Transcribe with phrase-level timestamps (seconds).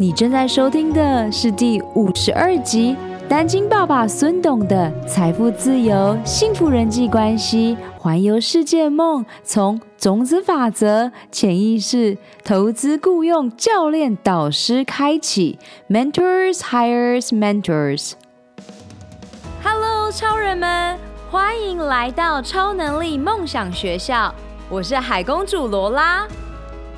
[0.00, 2.96] 你正在收听的是第五十二集，
[3.28, 15.58] 单亲爸爸孙董的财富自由、幸福人际关系、环游世界梦，从种子法则、潜意识、投资雇佣、教练、导师开启
[15.88, 18.12] ，Mentors hires mentors。
[19.64, 20.96] Hello，超人们，
[21.28, 24.32] 欢迎来到超能力梦想学校，
[24.70, 26.24] 我是海公主罗拉。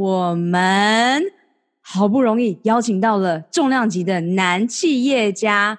[0.00, 1.22] 我们
[1.82, 5.78] 好不容易邀请到了重量级的男企业家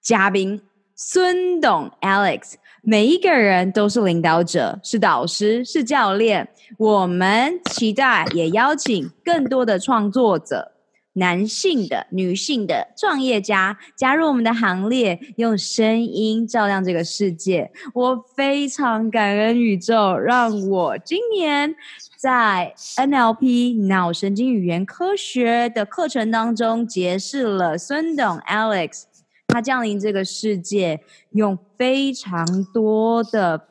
[0.00, 0.60] 嘉宾
[0.96, 6.48] 孙董 Alex，每一个人都是领导者，是导师，是教练。
[6.76, 10.72] 我们期待也邀请更多的创作者，
[11.12, 17.70] 男性的、女性的创业家加入我们的行列，用声音照亮这个世界。
[17.94, 21.76] 我非常感恩宇宙，让我今年。
[22.22, 29.02] 在 NLP 脑神经语言科学的课程当中，结识了孙董 Alex。
[29.48, 33.66] 他降临这个世界，用非常多的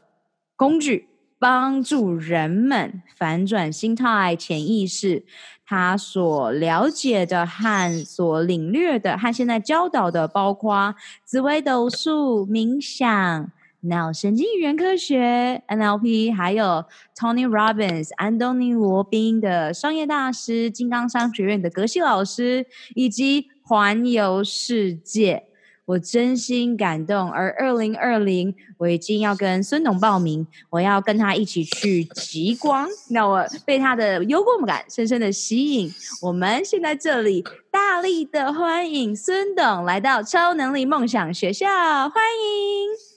[0.57, 1.07] 工具
[1.39, 5.23] 帮助人们反转心态、潜意识。
[5.65, 10.93] 他所了解的和所领略的，和现在教导的，包括
[11.23, 13.49] 紫微斗数、冥想。
[13.81, 16.85] 脑神经语言科学 NLP，还有
[17.17, 25.45] Tony Robbins 安东尼罗宾的商业大师，金刚商学院的格西老师，以及环游世界，
[25.85, 27.31] 我真心感动。
[27.31, 32.87] 而二零二零，我已经要跟孙董报名，我要跟他一起去极光。
[33.09, 35.91] 那我被他的幽默感深深的吸引。
[36.21, 43.10] 我们现在这里大力的欢迎孙董来到超能力梦想学校，欢迎。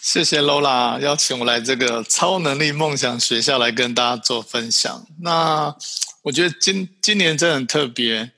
[0.00, 5.06] 谢谢 Lola 邀请我来这个超能力梦想学校来跟大家做分享。
[5.20, 5.74] 那
[6.22, 8.32] 我觉得今今年真的很特别，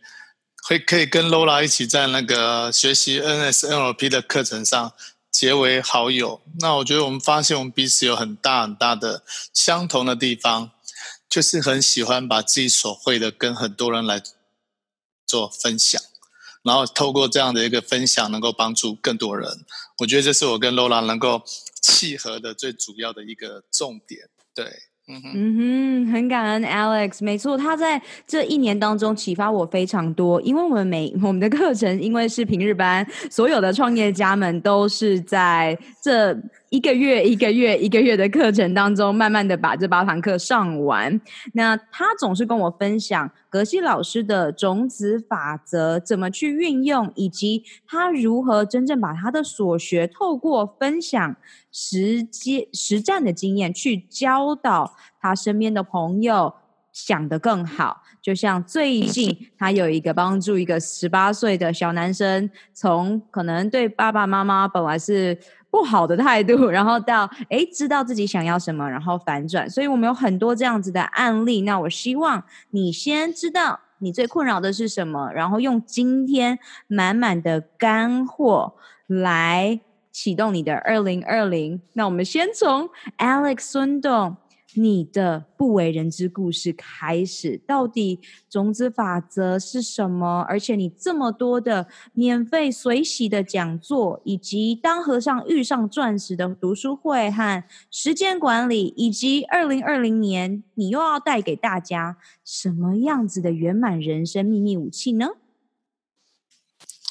[0.67, 4.93] 会可以跟 Lola 一起在那个学习 NSNLP 的课程上
[5.31, 6.41] 结为好友。
[6.61, 9.23] 那我觉得我们发现我们彼此有很大很大的
[9.53, 10.71] 相同的地方，
[11.29, 14.23] 就是很喜欢把自己所会的跟很多人来
[15.27, 16.01] 做分享。
[16.63, 19.49] 然后透过这样的一个分享，能够帮助更多人。
[19.99, 21.43] 我觉得这是我跟 Lola 能够
[21.83, 24.21] 契合的最主要的一个重点。
[24.55, 24.65] 对，
[25.09, 27.25] 嗯哼，嗯哼，很感恩 Alex。
[27.25, 30.41] 没错，他在这一年当中启发我非常多。
[30.43, 36.37] 因为我们每我们的课程，因为是平日班，所有的创业家们都是在这。
[36.71, 41.21] 一个月一个月一个月的课程当中，慢慢的把这八堂课上完。
[41.53, 51.37] 那他总是跟我分享格西老师的种子法则怎么去运用，以及他如何真正把他的所学透过分享
[51.73, 56.55] 实践实战的经验去教导他身边的朋友
[56.93, 58.03] 想得更好。
[58.23, 65.37] 就像最近他有一个帮助一个十八岁的小男生，从可能对爸爸妈妈本来是。
[65.71, 69.69] 不好的态度， 然后到诶，知道自己想要什么，然后反转。
[69.69, 71.63] 所以我们有很多这样子的案例。
[71.63, 78.75] 那我希望你先知道你最困扰的是什么，然后用今天满满的干货
[79.07, 79.81] 来
[80.11, 81.81] 启动你的二零二零。
[81.93, 82.89] 那我们先从
[83.19, 84.37] Alex 孙董。
[84.75, 90.45] 你的不为人知故事开始，到底种子法则是什么？
[90.49, 105.31] 而且你这么多的免费随喜的讲座，以及当和尚遇上钻石的读书会和时间管理，以及二零二零年你又要带给大家什么样子的圆满人生秘密武器呢？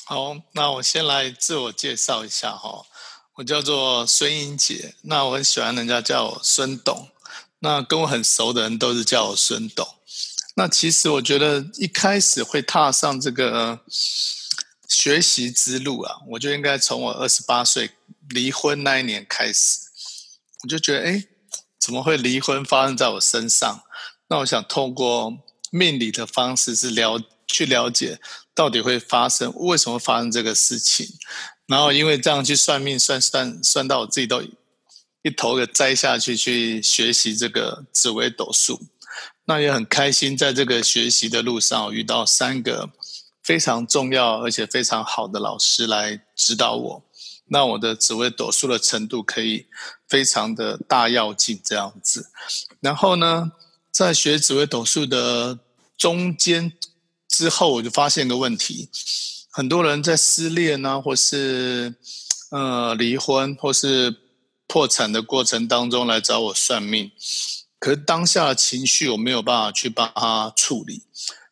[0.05, 2.85] 好，那我先来自我介绍一下哈，
[3.35, 7.09] 我叫做孙英杰，那我很喜欢人家叫我孙董。
[7.59, 9.87] 那跟我很熟的人都是叫我孙董。
[10.55, 13.81] 那其实我觉得一开始会踏上这个
[14.87, 17.91] 学习之路啊，我就应该从我二十八岁
[18.29, 19.79] 离婚那一年开始。
[20.63, 21.23] 我就觉得，哎，
[21.79, 23.83] 怎么会离婚发生在我身上？
[24.27, 25.37] 那我想透过
[25.71, 28.19] 命理的方式是了去了解
[28.53, 31.07] 到底会发生为什么发生这个事情。
[31.67, 34.43] 然后因为这样去算命，算算算到我自己都。
[35.21, 38.79] 一头的栽下去，去学习这个紫微斗数，
[39.45, 42.89] 那也很开心，在这个学习的路上遇到三个
[43.43, 47.03] 非常重要而且非常好的老师来指导我，
[47.47, 49.65] 那我的紫微斗数的程度可以
[50.07, 52.29] 非常的大跃进这样子。
[52.79, 53.51] 然后呢，
[53.91, 55.59] 在学紫微斗数的
[55.97, 56.71] 中间
[57.27, 58.89] 之后，我就发现一个问题，
[59.49, 61.95] 很多人在失恋啊，或是
[62.51, 64.15] 呃离婚，或是
[64.69, 67.11] 破产的过程当中来找我算命。
[67.79, 71.03] 可是当下的情绪我没有办法去帮他处理，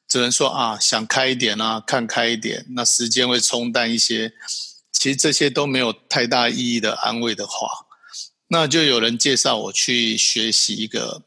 [0.07, 2.65] 只能说啊，想开一点啊，看开一点。
[2.75, 4.33] 那时间会冲淡一些，
[4.91, 7.87] 其实这些都没有太大意义的安慰的话，
[8.49, 11.23] 那就有人介绍我去学习一个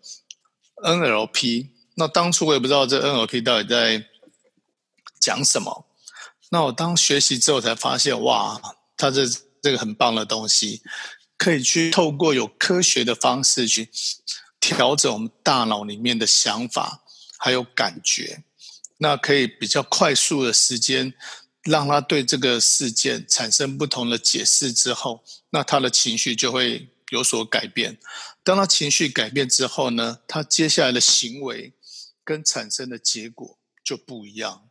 [0.77, 1.71] NLP。
[1.95, 4.07] 那当初我也不知道这 NLP 到底在
[5.19, 5.87] 讲什么。
[6.51, 8.61] 那我当学习之后才发现，哇，
[8.97, 9.27] 它这
[9.63, 10.83] 这个很棒的东西，
[11.41, 13.89] 可以去透过有科学的方式去。
[14.63, 17.03] 调整我们大脑里面的想法，
[17.39, 18.45] 还有感觉，
[18.99, 21.15] 那可以比较快速的时间，
[21.63, 27.99] 让他对这个事件产生不同的解释之后，那他的情绪就会有所改变。
[28.45, 31.73] 当他情绪改变之后呢，他接下来的行为
[32.23, 34.69] 跟产生的结果就不一样，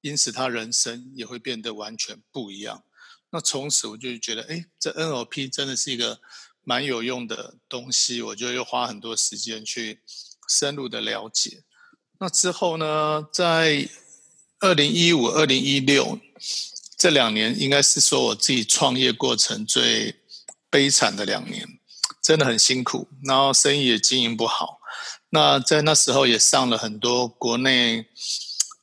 [0.00, 2.82] 因此他人生也会变得完全不一样。
[3.30, 6.20] 那从此我就觉得，哎，这 NLP 真的是一个。
[6.62, 9.98] 蛮有用的东西，我就又花很多时间去
[10.46, 11.62] 深入的了解。
[12.18, 13.88] 那之后呢，在
[14.60, 16.20] 二零一五、二零一六
[16.98, 20.20] 这两年，应该是说我自己创业过程最
[20.68, 21.66] 悲惨的两年，
[22.22, 24.80] 真的很辛苦，然后生意也经营不好。
[25.30, 28.06] 那在那时候也上了很多国内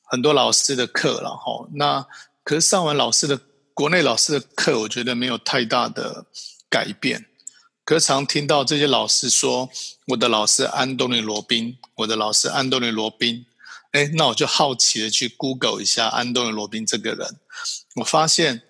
[0.04, 2.06] 很多老师的课，然后那
[2.44, 3.40] 可是上完老师的
[3.78, 6.26] 国内老师的课，我觉得没有太大的
[6.68, 7.28] 改变。
[7.86, 9.70] 可常听到这些老师说，
[10.08, 13.46] 我的老师安东尼罗宾，我的老师安东尼罗宾，
[13.92, 17.40] 哎，那我就好奇的去 Google 一下安东尼罗宾这个人，
[17.98, 18.64] 我发现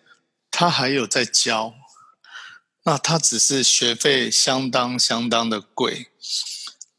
[0.52, 1.74] 他还有在教，
[2.84, 6.08] 那他只是学费相当相当的贵，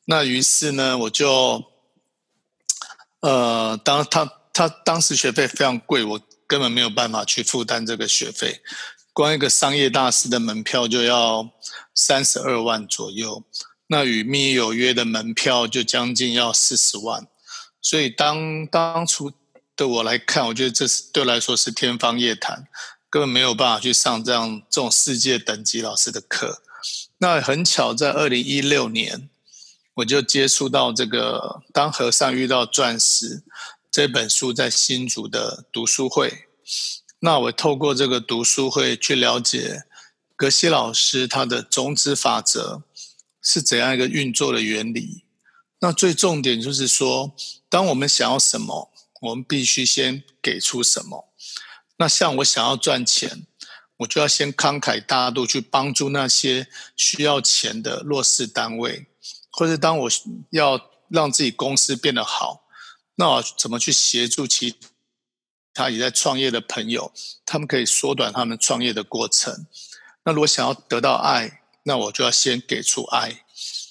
[0.06, 1.62] 那于是呢，我就，
[3.20, 8.62] 呃，当他他当时学费非常贵，我根本没有办法去负担这个学费。
[9.12, 11.50] 光一个商业大师的门票就要
[11.94, 13.44] 三十二万左右，
[13.88, 17.26] 那与密有约的门票就将近要四十万，
[17.82, 19.32] 所以当当初
[19.76, 22.68] 的我来看，我觉得这是对我来说是天方夜谭，
[23.10, 26.62] 根本没有办法去上这样这种世界等级老师的课。
[27.18, 29.28] 那很巧，在二零一六年，
[29.94, 33.38] 我就接触到这个《当和尚遇到钻石》
[33.98, 36.46] 这本书在新竹的读书会。
[37.18, 39.82] 那我透过这个读书会去了解
[40.36, 42.84] 格西老师他的种子法则
[43.42, 45.24] 是怎样一个运作的原理。
[45.80, 47.34] 那最重点就是说，
[47.68, 48.92] 当我们想要什么，
[49.22, 51.28] 我们必须先给出什么。
[51.96, 53.48] 那像我想要赚钱，
[53.96, 59.08] 我就要先慷慨大度去帮助那些需要钱的弱势单位，
[59.50, 60.10] 或者当我
[60.50, 62.67] 要让自己公司变得好，
[63.20, 64.76] 那我怎么去协助其
[65.74, 67.12] 他也在创业的朋友，
[67.44, 69.66] 他们可以缩短他们创业的过程。
[70.24, 73.42] 那如果想要得到爱，那我就要先给出爱；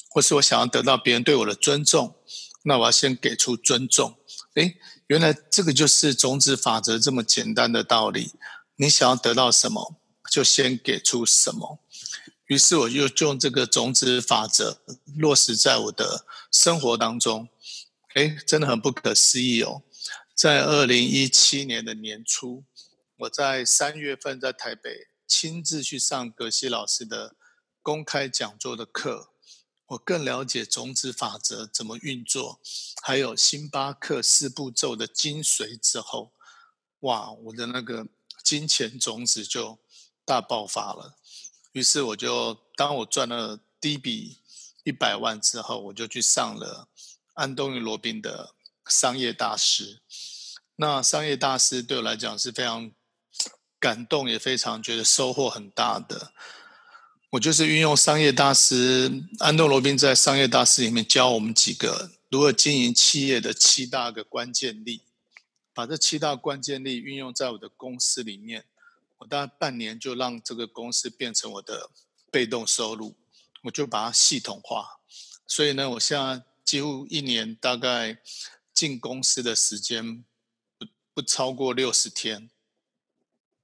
[0.09, 2.15] 或是我想要得到别人对我的尊重，
[2.63, 4.17] 那我要先给出尊重。
[4.55, 4.77] 诶，
[5.07, 8.31] 原来这个就是种子法则这么简单的道理。
[8.77, 9.97] 你想要得到什么，
[10.31, 11.79] 就先给出什么。
[12.45, 14.79] 于是我就用这个种子法则
[15.17, 17.49] 落实在我的生活当中。
[18.17, 19.83] 诶，真的很不可思议哦。
[20.33, 22.63] 在二零一七年的年初，
[23.15, 27.35] 我在三月份在台北亲自去上葛西老师的
[27.83, 29.29] 公开讲座的课，
[29.85, 32.59] 我更了解种子法则怎么运作，
[33.03, 36.33] 还有星巴克四步骤的精髓之后，
[37.01, 38.07] 哇，我的那个
[38.43, 39.77] 金钱种子就
[40.25, 41.19] 大爆发了。
[41.71, 44.39] 于是我就当我赚了第一笔
[44.83, 46.87] 一百万之后，我就去上了
[47.37, 48.55] 安东尼罗宾的
[48.87, 49.99] 商业大师。
[50.77, 52.91] 那商业大师对我来讲是非常
[53.79, 56.33] 感动，也非常觉得收获很大的。
[57.31, 65.03] 我就是运用商业大师安东罗宾在商业大师里面教我们几个如何经营企业的七大个关键力，
[65.75, 68.65] 把这七大关键力运用在我的公司里面，
[69.19, 71.91] 我大概半年就让这个公司变成我的
[72.31, 73.15] 被动收入，
[73.63, 74.97] 我就把它系统化。
[75.45, 78.19] 所以呢，我现在几乎一年大概
[78.73, 80.23] 进公司的时间。
[81.13, 82.47] 不超过六十天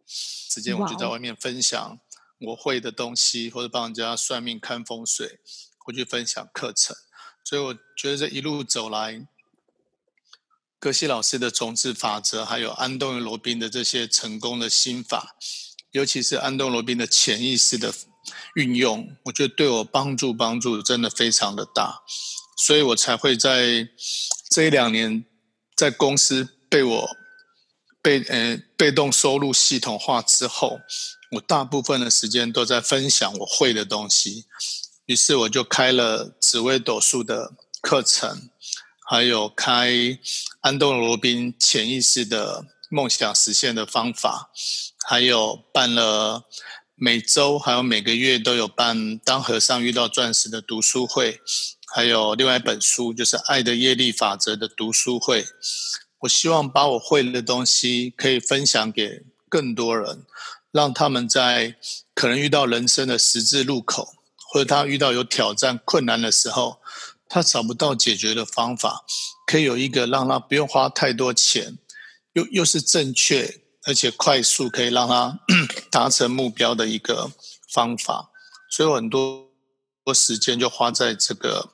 [0.08, 2.00] 时间，我就在外面分享
[2.40, 5.40] 我会的东西，或者帮人家算命、看风水，
[5.78, 6.96] 或去分享课程。
[7.44, 9.28] 所以我觉得这一路走来，
[10.80, 15.36] 格西老师的种子法则，还有安东尼罗宾的这些成功的心法，
[15.92, 17.94] 尤其是安东尼罗宾的潜意识的
[18.56, 22.02] 运用，我觉得对我帮助帮助真的非常的大，
[22.56, 23.88] 所以我才会在
[24.50, 25.26] 这一两年
[25.76, 27.18] 在公司被我
[28.02, 30.80] 被呃被动收入系统化之后，
[31.32, 34.46] 我大部分的时间都在分享我会的东西，
[35.06, 38.50] 于是我就开了紫微斗数的课程。
[39.06, 40.18] 还有开
[40.62, 44.50] 安东罗宾潜意识的梦想实现的方法，
[45.06, 46.46] 还有办了
[46.96, 51.42] 每周还有每个月都有办当和尚遇到钻石的读书会，
[51.96, 55.46] 还有另外一本书就是《爱的业力法则》的读书会。
[56.22, 60.26] 我希望把我会的东西可以分享给更多人，
[60.72, 61.76] 让他们在
[62.16, 64.16] 可能遇到人生的十字路口，
[64.50, 66.80] 或者他遇到有挑战困难的时候。
[67.30, 69.06] 他找不到解决的方法，
[69.48, 71.78] 可以有一个让他不用花太多钱，
[72.34, 75.40] 又又是正确而且快速，可以让他
[75.90, 77.32] 达成目标的一个
[77.72, 78.32] 方法。
[78.70, 79.50] 所以很多
[80.04, 81.73] 多时间就花在这个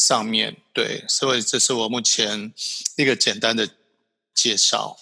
[0.00, 0.56] 上面。
[0.72, 2.52] 对，所以这是我目前
[2.96, 3.68] 一个简单的
[4.34, 4.96] 介绍。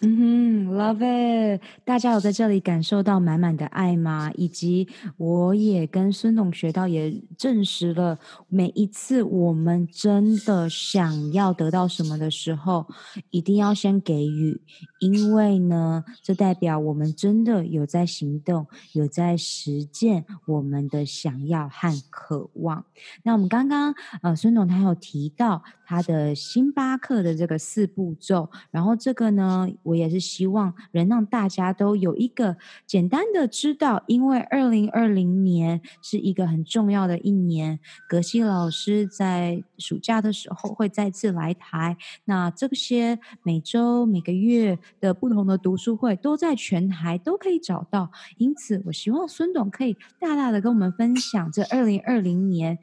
[0.00, 1.62] 嗯哼，Love it！
[1.84, 4.30] 大家有在这里感受到满满的爱吗？
[4.34, 12.86] 以及我也跟孙董学到，也证实了，每一次我们真的想要得到什么的时候，
[13.30, 14.60] 一定要先给予，
[14.98, 22.84] 因为呢，这代表我们真的有在行动，有在实践我们的想要和渴望。
[23.22, 29.94] 那我们刚刚呃，孙董他有提到他的星巴克的这个四步骤，然后这个呢，我。
[29.94, 37.78] 也是希望能让大家都有一个简单的知道，因为二零二零年是一个很重要的一年。
[38.08, 48.10] 格西老师在暑假的时候会再次来台，那这些每周每个月的不同的读书会都在全台都可以找到。
[48.36, 52.78] 因此，我希望孙董可以大大的跟我们分享这二零二零年。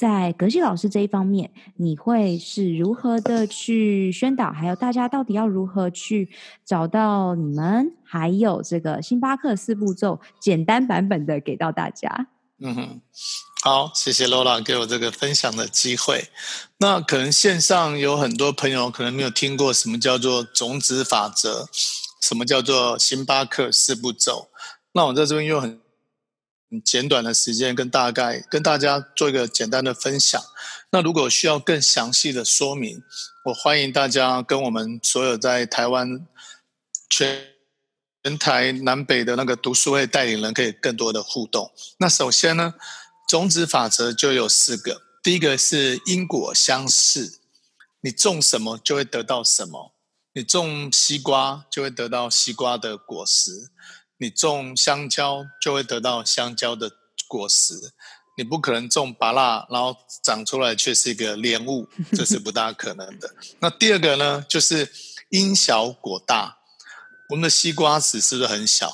[0.00, 4.50] 在格西老师这一方面，你会是如何的去宣导？
[4.50, 6.30] 还有大家到底要如何去
[6.64, 7.92] 找到你们？
[8.02, 12.28] 还有这个星巴克四步骤简单版本的给到大家。
[12.60, 13.00] 嗯哼，
[13.62, 16.28] 好，谢谢 Lola 给我这个分享的机会。
[16.78, 21.68] 那可能线上有很多朋友可能没有听过什么叫做种子法则，
[22.22, 24.48] 什么叫做星巴克四步骤。
[24.92, 25.78] 那我在这边又很。
[26.84, 30.40] 简短的时间跟大概跟大家做一个简单的分享。
[30.92, 33.02] 那如果需要更详细的说明，
[33.46, 36.26] 我欢迎大家跟我们所有在台湾
[37.08, 37.48] 全
[38.22, 41.72] 全台南北的那个读书会带领人可以更多的互动。
[41.98, 42.74] 那首先呢，
[43.28, 45.02] 种子法则就有四个。
[45.22, 47.40] 第一个是因果相似，
[48.00, 49.94] 你种什么就会得到什么。
[50.32, 53.70] 你种西瓜就会得到西瓜的果实。
[54.20, 56.92] 你种香蕉就会得到香蕉的
[57.26, 57.72] 果实，
[58.36, 63.34] 你不可能种芭乐，然后长出来却是一个莲雾，这是不大可能的。
[63.60, 64.92] 那第二个呢，就是
[65.30, 66.58] 因小果大。
[67.30, 68.92] 我们的西瓜籽是不是很小？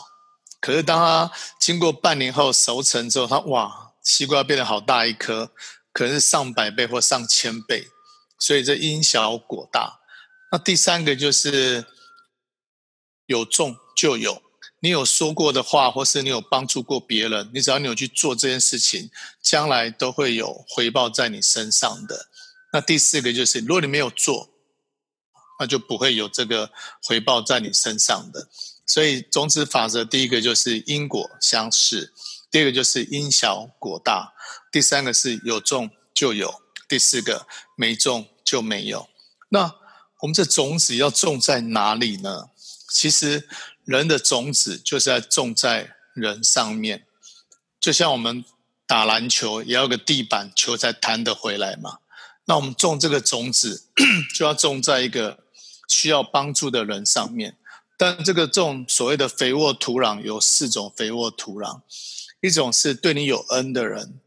[0.60, 5.50] 可是当它经过半年后熟成之后，它哇，西瓜变得好大一颗，
[5.92, 7.88] 可能是上百倍或上千倍。
[8.38, 9.98] 所以这因小果大。
[10.52, 11.84] 那第三个就是
[13.26, 14.45] 有种就有。
[14.80, 19.10] 你有说过的话，或是你有帮助过别人，你只要你有去做这件事情，
[19.42, 22.28] 将来都会有回报在你身上的。
[22.72, 24.50] 那第四个就是，如果你没有做，
[25.58, 26.70] 那就不会有这个
[27.02, 28.48] 回报在你身上的。
[28.86, 32.12] 所以种子法则，第一个就是因果相似，
[32.50, 34.34] 第二个就是因小果大，
[34.70, 39.08] 第三个是有种就有，第四个没种就没有。
[39.48, 39.74] 那
[40.20, 42.50] 我们这种子要种在哪里呢？
[42.92, 43.48] 其实。
[43.86, 47.06] 人的种子就是在种在人上面，
[47.78, 48.44] 就像我们
[48.84, 52.00] 打篮球也要个地板，球才弹得回来嘛。
[52.46, 53.86] 那我们种这个种子，
[54.34, 55.38] 就要种在一个
[55.88, 57.56] 需要帮助的人上面。
[57.96, 61.80] 但这个种所谓的肥沃土壤有四种肥沃土壤，
[62.40, 64.18] 一种是对你有恩的人，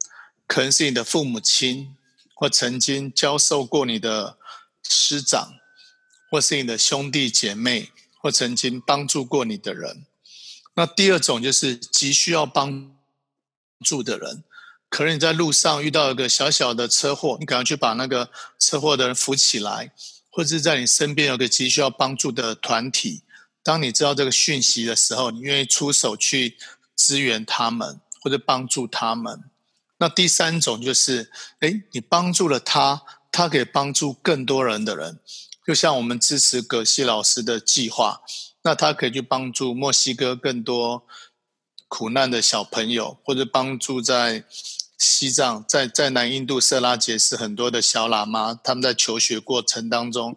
[0.47, 1.95] 可能是你的父母亲，
[2.33, 4.37] 或曾经教授过你的
[4.87, 5.53] 师长，
[6.31, 7.91] 或是你的兄弟姐妹。
[8.21, 10.05] 或曾经帮助过你的人，
[10.75, 12.91] 那第二种就是急需要帮
[13.83, 14.43] 助的人，
[14.89, 19.93] 可能你在路上遇到一个小小的车祸，你赶快去把那个车祸的人扶起来，
[20.29, 23.21] 或者是在你身边有个急需要帮助的团体，
[23.63, 26.57] 当你知道这个讯息的时候，你愿意出手去
[26.97, 29.43] 支援他们或者帮助他们。
[29.97, 35.19] 那第三种就是，诶，你帮助了他，他可以帮助更多人的人。
[35.69, 38.23] 就像我们支持葛西老师的计划，
[38.63, 41.05] 那他可以去帮助墨西哥更多
[41.87, 44.45] 苦难的小朋友，或者帮助在
[44.97, 50.35] 西藏、在在南印度色拉杰斯很多的小喇嘛，他们在求学过程当中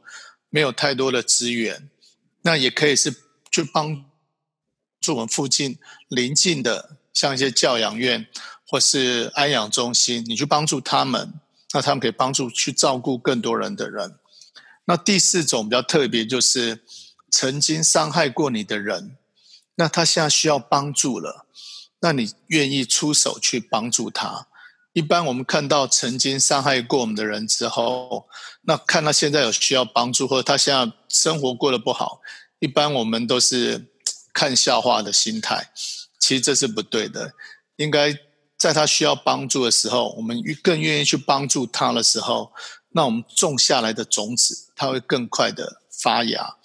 [0.50, 1.88] 没有太多的资源，
[2.42, 3.10] 那也可以是
[3.50, 4.04] 去帮
[5.00, 8.26] 助我们附近邻近的，像一些教养院
[8.68, 11.32] 或是安养中心，你去帮助他们，
[11.72, 14.18] 那他们可以帮助去照顾更多人的人。
[14.84, 16.82] 那第四种比较特别，就是
[17.30, 19.16] 曾经伤害过你的人。
[19.76, 21.46] 那他现在需要帮助了，
[22.00, 24.46] 那你愿意出手去帮助他？
[24.92, 28.28] 一般我们看到曾经伤害过我们的人之后，
[28.62, 32.20] 那看他现在有需要帮助，或者他现在生活过得不好，
[32.58, 33.86] 一般我们都是
[34.34, 35.70] 看笑话的心态。
[36.20, 37.32] 其实这是不对的，
[37.76, 38.14] 应该
[38.58, 42.52] 在他需要帮助的时候，我们更愿意去帮助他的时候，
[42.92, 46.56] 那我们种下来的种子，它会更快的发芽。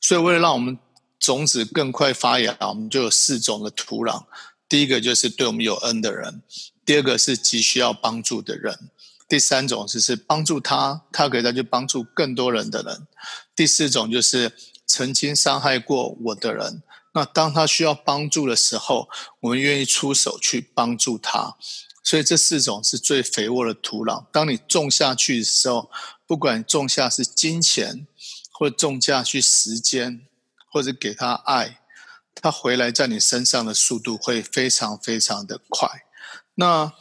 [0.00, 0.78] 所以为了让我们
[1.18, 4.24] 种子更快发芽，我们就有四种的土壤。
[4.68, 6.42] 第一个就是对我们有恩的人，
[6.84, 8.90] 第二个是急需要帮助的人，
[9.28, 13.06] 第三种就是帮助他，他可以再去帮助更多人的人。
[13.54, 14.52] 第四种就是
[14.86, 16.82] 曾经伤害过我的人，
[17.14, 19.08] 那当他需要帮助的时候，
[19.40, 21.56] 我们愿意出手去帮助他。
[22.06, 24.24] 所以这四种是最肥沃的土壤。
[24.30, 25.90] 当你种下去的时候，
[26.26, 28.06] 不管种下是金钱，
[28.50, 30.22] 或种下去时间。
[30.68, 31.80] 或者给他爱，
[32.34, 35.88] 他回来在你身上的速度会非常非常的快。
[36.56, 36.92] 那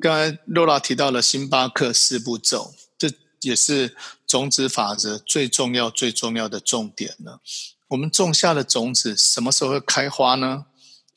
[0.00, 3.08] 刚才露拉提到了星巴克四步骤，这
[3.42, 3.96] 也是
[4.26, 7.40] 种子法则最重要最重要的重点了。
[7.86, 10.66] 我们种下的种子什么时候会开花呢？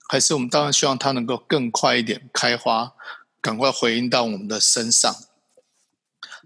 [0.08, 2.94] 还是我们当然希望它能够更快一点开花，
[3.42, 5.16] 赶快回应到我们的身上。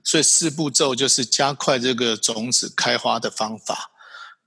[0.04, 3.92] 所以四步骤就是加快这个种子开花的方法。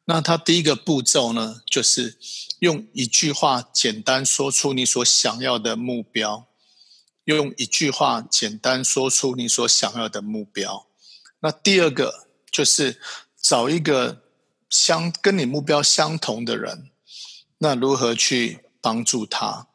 [0.07, 2.19] 那它第一个步骤呢，就是
[2.59, 6.47] 用一句话简单说出你所想要的目标。
[7.25, 10.87] 用一句话简单说出你所想要的目标。
[11.41, 13.01] 那第二个就是
[13.41, 14.23] 找一个
[14.69, 16.91] 相跟你目标相同的人，
[17.59, 19.69] 那如何去帮助他？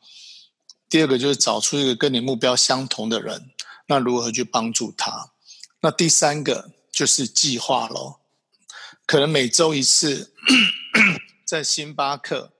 [0.87, 3.49] 第二个就是找出一个跟你目标相同的人，
[3.87, 5.31] 那如何去帮助他？
[5.81, 8.21] 那第三个就是计划咯。
[9.07, 10.31] 可能每周一次，
[11.43, 12.53] 在星巴克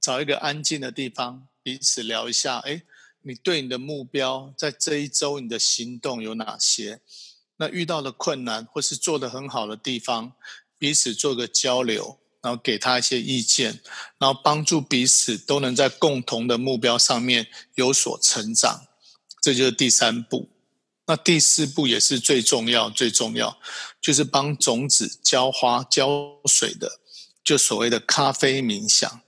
[0.00, 2.60] 找一个安静的地方，彼此聊一下。
[2.60, 2.82] 哎，
[3.20, 7.02] 你对你的目标，在这一周你的行动有哪些？
[7.58, 10.32] 那遇到的困难或是做得很好的地方，
[10.78, 13.80] 彼此做个交流，然后给他一些意见，
[14.18, 18.88] 然后帮助彼此都能在共同的目标上面有所成长。
[19.40, 20.50] 这就是第三步。
[21.06, 23.58] 那第四步也是最重要、最重要，
[24.00, 27.00] 就是帮种子浇花、浇水的，
[27.42, 29.20] 就所谓的咖啡冥想。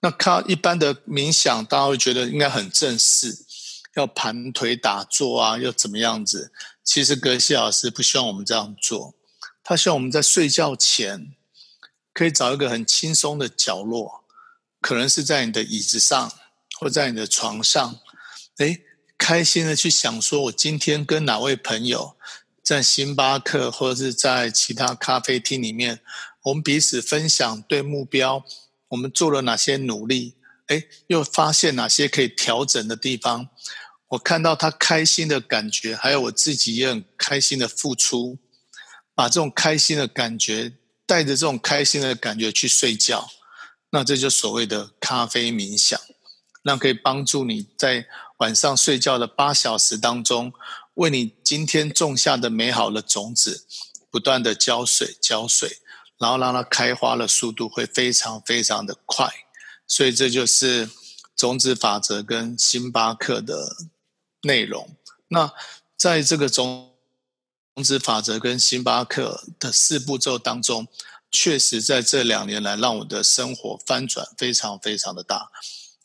[0.00, 3.44] 那咖一般的冥想，大家会觉得应该很正式，
[3.94, 6.50] 要盘腿打坐啊，要怎么样子？
[6.82, 9.14] 其实格西老师不希望我们这样做，
[9.62, 11.35] 他希望我们在睡觉前，
[12.16, 14.24] 可以找一个很轻松的角落，
[14.80, 16.32] 可能是在你的椅子上，
[16.78, 18.00] 或在你的床上，
[18.56, 18.82] 诶
[19.18, 22.16] 开心的去想说，我今天跟哪位朋友
[22.62, 26.00] 在星巴克或者是在其他咖啡厅里面，
[26.44, 28.42] 我们彼此分享对目标，
[28.88, 30.36] 我们做了哪些努力，
[30.68, 33.50] 诶，又发现哪些可以调整的地方。
[34.08, 38.38] 我看到他开心的感觉，还有我自己也很开心的付出，
[39.14, 40.72] 把这种开心的感觉
[41.06, 43.30] 带着这种开心的感觉去睡觉，
[43.90, 45.98] 那这就所谓的咖啡冥想，
[46.62, 48.06] 那可以帮助你在。
[48.38, 50.52] 晚上睡觉的八小时当中，
[50.96, 53.66] 为你今天种下的美好的种子，
[54.10, 55.78] 不断的浇水、浇水，
[56.18, 59.26] 然后让它开花的速度会非常非常的快。
[59.86, 60.90] 所以这就是
[61.34, 63.74] 种子法则跟星巴克的
[64.42, 64.94] 内容。
[65.28, 65.50] 那
[65.96, 66.85] 在这个种
[67.76, 70.88] 种子法则跟星巴克的四步骤当中，
[71.30, 75.50] 确实在这两年来让我的生活翻转非常非常的大，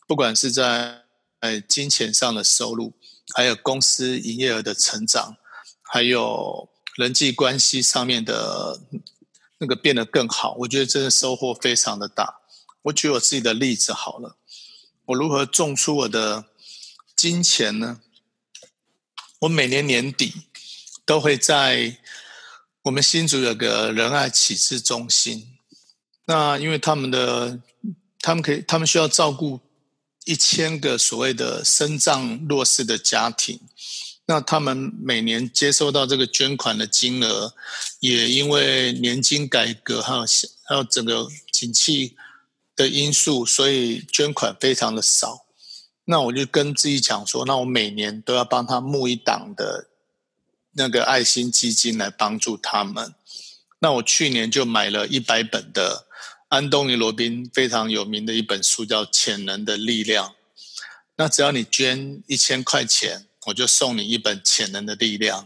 [0.07, 1.05] 不管是在。
[1.41, 2.93] 在金钱上的收入，
[3.33, 5.37] 还有公司营业额的成长，
[5.81, 8.79] 还有人际关系上面的
[9.57, 12.41] 那个变得更好，我觉得真的收获非常的大。
[12.83, 14.37] 我举我自己的例子好了，
[15.05, 16.45] 我如何种出我的
[17.15, 18.01] 金钱呢？
[19.39, 20.43] 我每年年底
[21.11, 21.97] 都会在
[22.83, 25.45] 我们新竹有个仁爱启智中心，
[26.23, 27.59] 那因为他们的
[28.21, 29.59] 他们可以，他们需要照顾。
[30.23, 33.59] 一千个所谓的身障弱势的家庭，
[34.27, 37.53] 那他们每年接收到这个捐款的金额，
[37.99, 40.21] 也因为年金改革还有
[40.63, 42.15] 还有整个景气
[42.75, 45.47] 的因素，所以捐款非常的少。
[46.05, 49.87] 那我就跟自己讲说，那我每年都要帮他募一档的
[50.73, 53.13] 那个爱心基金来帮助他们。
[53.79, 56.07] 那我去年就买了一百本的
[56.49, 60.29] 安东尼·罗宾非常有名的一本书，叫《潜能的力量》。
[61.15, 65.43] 那只要你捐一千块钱，我就送你一本《潜能的力量》，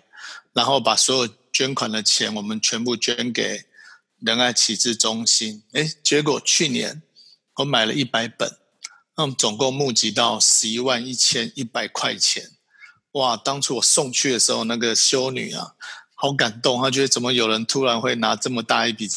[0.54, 3.66] 然后把所有捐款的钱，我们全部捐给
[4.20, 5.64] 仁爱启智中心。
[5.74, 7.02] 哎，结果去年
[7.56, 8.58] 我买了一百本，
[9.16, 12.52] 那我们总共募集到十一万一千一百块钱。
[13.16, 13.36] 哇！
[13.36, 15.76] 当初我送去的时候，那个修女啊。
[16.18, 19.10] 好感动，她觉得怎么有人突然会拿这么大一笔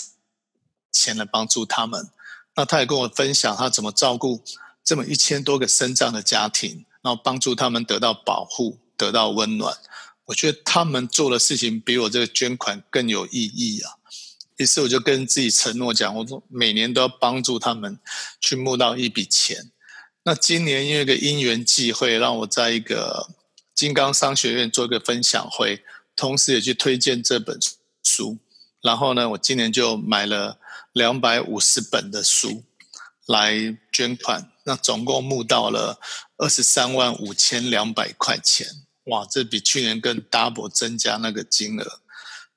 [0.91, 2.11] 钱来帮助他们？
[2.57, 4.43] 那她也跟我分享她怎么照顾
[4.83, 9.77] 这么一千多个身障的家庭，然后帮助他们得到保护、得到温暖。
[10.27, 13.95] 我觉得他们做的事情比我这个捐款更有意义啊！
[14.57, 17.99] 于是我就跟自己承诺讲，我说每年都要帮助他们
[18.41, 19.71] 去募到一笔钱。
[20.25, 23.31] 那今年因为一个因缘际会，让我在一个
[23.79, 25.85] 金刚商学院做一个分享会。
[26.17, 27.57] 同时也去推荐这本
[28.03, 28.39] 书，
[28.83, 30.59] 然后呢，我今年就买了
[30.93, 32.65] 两百五十本的书
[33.25, 36.01] 来捐款，那总共募到了
[36.39, 38.67] 二十三万五千两百块钱，
[39.05, 42.01] 哇，这比去年更 double 增加那个金额。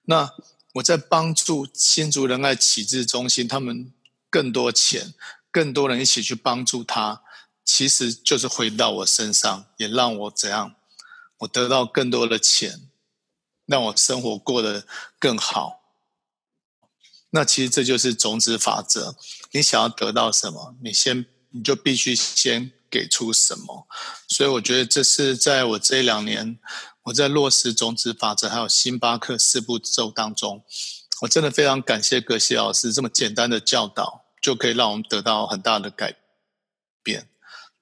[0.06, 0.32] 那
[0.74, 3.94] 我在帮助新竹仁爱启智中心，他们
[4.32, 5.14] 更多钱，
[5.52, 7.22] 更多人一起去帮助他，
[7.64, 10.74] 其实就是回到我身上，也让我怎样，
[11.42, 12.88] 我得到更多的钱。
[13.68, 14.86] 让我生活过得
[15.18, 15.80] 更好。
[17.30, 19.16] 那其实这就是种子法则。
[19.52, 23.88] 你想要得到什么，你先你就必须先给出什么。
[24.28, 26.60] 所以我觉得这是在我这两年
[27.04, 30.66] 我在落实种子法则还有星巴克四步骤当中，
[31.22, 36.18] 我真的非常感谢葛西老师这么简单的教导，就可以让我们得到很大的改
[37.02, 37.30] 变。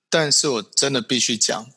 [0.07, 1.71] 但是我真的必须讲，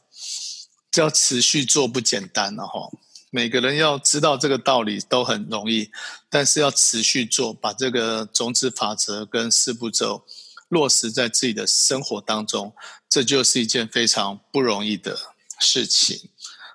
[1.00, 2.90] 要持续做不简单了哈。
[3.30, 5.90] 每个人要知道这个道理都很容易，
[6.28, 10.24] 但是要持续做，把这个种子法则跟四步骤
[10.68, 12.74] 落实在自己的生活当中，
[13.08, 15.16] 这就是一件非常不容易的
[15.58, 16.28] 事情。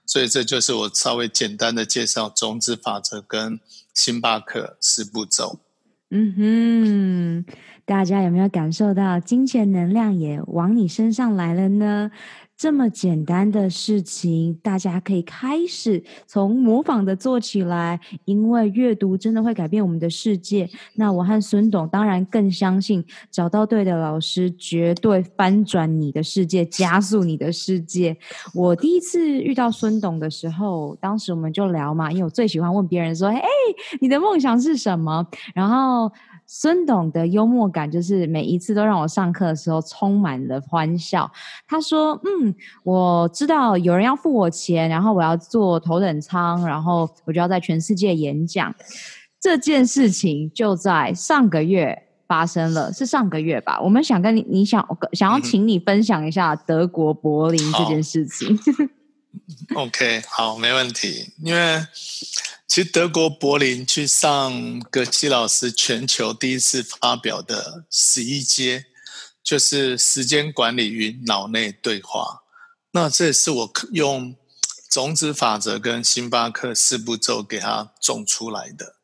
[0.05, 3.59] 所以这就是我稍微简单的介绍种子法则跟
[3.93, 5.59] 星巴克四步骤。
[6.09, 7.53] 嗯哼，
[7.85, 12.09] 大家有没有感受到金钱能量也往你身上来了呢？
[12.57, 20.67] 这么简单的事情，大家可以开始从模仿的做起来，因为阅读真的会改变我们的世界。
[20.95, 28.17] 那我和孙董当然更相信，找到对的老师，绝对翻转你的世界，加速你的世界。
[28.55, 33.47] 我第一次遇到孙董的时候，当时我们就聊嘛，因为我最喜欢问别人说：“哎，
[34.01, 36.11] 你的梦想是什么？”然后。
[36.49, 41.29] 孙董的幽默感，就是每一次都让我上课的时候充满了欢笑。
[41.67, 48.73] 他说：“嗯，我知道有人要付我钱，然后我要坐头等舱，然后我就要在全世界演讲。
[49.41, 53.79] 这件事情就在上个月发生了，是上个月吧？
[53.81, 58.57] 我们想跟你，你想想要请你分享一下德国柏林这件事情。
[59.75, 61.81] OK，好，没问题，因为。”
[62.77, 68.85] 其实德国柏林去上葛西老师全球第一次发表的十一阶，
[69.43, 72.43] 就是时间管理与脑内对话。
[72.91, 74.35] 那这也是我用
[74.91, 78.97] 种子法则跟星巴克四步骤给他种出来的。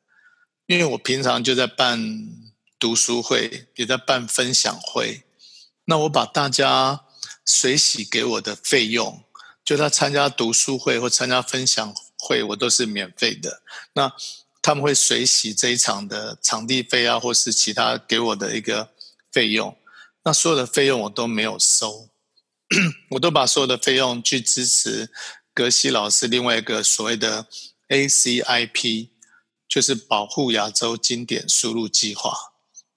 [0.67, 2.29] 因为我平常就在办
[2.77, 5.23] 读书会，也在办分享会。
[5.85, 7.05] 那我把大家
[7.43, 9.23] 随喜给我的费用，
[9.65, 11.91] 就他参加读书会或参加分享
[12.23, 13.61] 会我都是免费的，
[13.93, 14.13] 那
[14.61, 18.91] 他们会随喜这一场的场地费啊，或是其他给我的一个
[19.29, 19.77] 费用，
[20.23, 22.07] 那所有的费用我都没有收，
[23.11, 25.11] 我都把所有的费用去支持
[25.53, 27.45] 格西老师另外一个所谓的
[27.89, 29.09] ACIP，
[29.67, 32.33] 就是保护亚洲经典输入计划。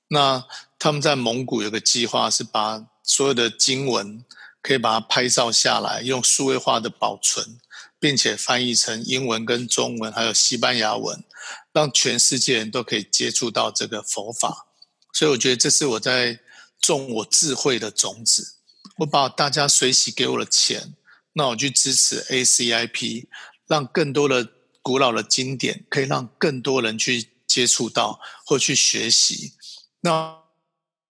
[0.09, 0.47] 那
[0.79, 4.25] 他们在蒙古有个计划是把所有的经文
[4.63, 7.59] 可以把它拍照下来，用数位化的保存。
[8.07, 11.25] 并且翻译成英文跟中文，还有西班牙文，
[11.73, 14.69] 让全世界人都可以接触到这个佛法。
[15.13, 16.39] 所以我觉得这是我在
[16.81, 18.59] 种我智慧的种子。
[18.99, 20.95] 我把大家随喜给我的钱，
[21.33, 23.27] 那我去支持 ACIP，
[23.67, 24.49] 让更多的
[24.81, 29.55] 古老的经典可以让更多人去接触到或去学习。
[30.03, 30.39] 那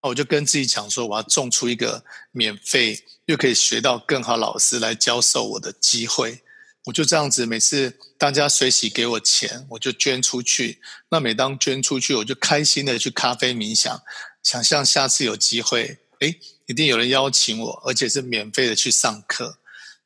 [0.00, 6.42] 我就跟自己讲说，我要种出一个免费又可以学到更好老师来教授我的机会。
[6.87, 10.81] 我就这样子，每次大家随喜给我钱，我就捐出去。
[11.11, 14.01] 那每当捐出去，我就开心的去咖啡冥想，
[14.42, 19.59] 想象下次有机会，诶，一定有人邀请我，而且是免费的去上课。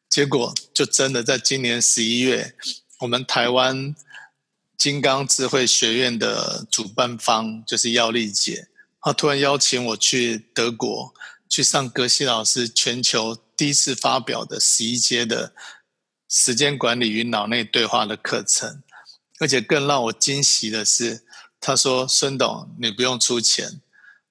[0.09, 2.57] 结果就真的在今年十一月，
[3.01, 3.95] 我们台湾
[4.79, 8.69] 金刚智慧学院的主办方就是耀丽姐，
[9.03, 11.15] 她突然邀请我去德国
[11.47, 15.53] 去上格西老师全球第一次发表的十一阶的
[16.31, 18.85] 时间管理与脑内对话的课程，
[19.41, 21.25] 而且更让我惊喜的是，
[21.61, 23.81] 他说：“孙董，你不用出钱，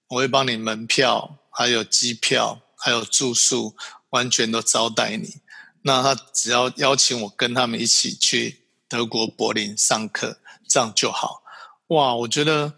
[0.08, 3.76] 我会帮你门票、还有机票、还有住宿，
[4.12, 5.42] 完全都招待你。”
[5.84, 11.44] 那他只要邀请我跟他们一起去德国柏林上课，这样就好。
[11.88, 12.74] 哇，我觉得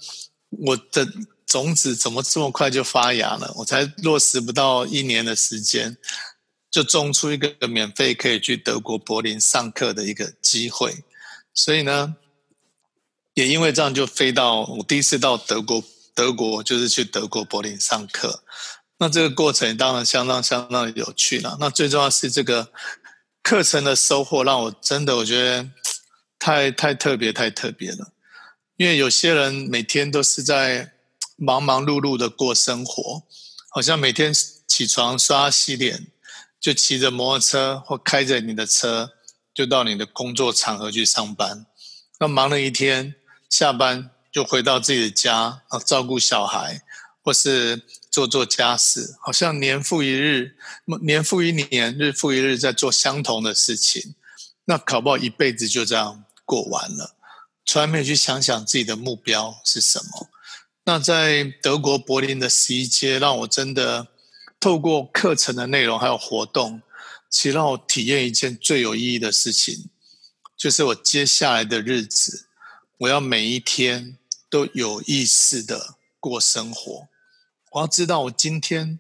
[0.50, 1.08] 我的
[1.46, 3.54] 种子怎么这么快就发芽了？
[3.58, 5.98] 我才落实不到一年的时间，
[6.72, 11.04] 就种出一个免费可以去德国柏林上课的一个机会。
[11.54, 12.16] 所以呢，
[13.34, 15.84] 也因为这样就飞到我第一次到德国，
[16.16, 18.42] 德国就是去德国柏林上课。
[18.98, 21.58] 那这个过程当然相当相当有趣了。
[21.60, 22.72] 那最重要是这个
[23.44, 25.68] 课程的收获，让我真的我觉得
[26.40, 28.14] 太太特别太特别了。
[28.78, 30.94] 因为有些人每天都是在
[31.36, 33.24] 忙忙碌碌的过生活，
[33.70, 34.32] 好像每天
[34.68, 36.08] 起床刷洗脸，
[36.62, 39.12] 就骑着摩托车或开着你的车，
[39.54, 41.66] 就到你的工作场合去上班。
[42.20, 43.16] 那忙了一天，
[43.50, 46.84] 下班就回到自己的家，啊，照顾小孩，
[47.22, 47.82] 或是。
[48.12, 50.58] 做做家事，好像年复一日，
[51.02, 54.16] 年复一年，日复一日，在做相同的事情。
[54.66, 57.16] 那搞不好一辈子就这样过完了，
[57.66, 60.28] 从来没有去想想自己的目标是什么。
[60.84, 64.08] 那在德国柏林的十一街，让我真的
[64.62, 66.84] 透过课程的内容还有活动，
[67.32, 69.90] 其让我体验一件最有意义的事情，
[70.56, 72.46] 就是我接下来的日子，
[73.00, 77.08] 我要每一天都有意识的过生活。
[77.72, 79.00] 我要知道我今天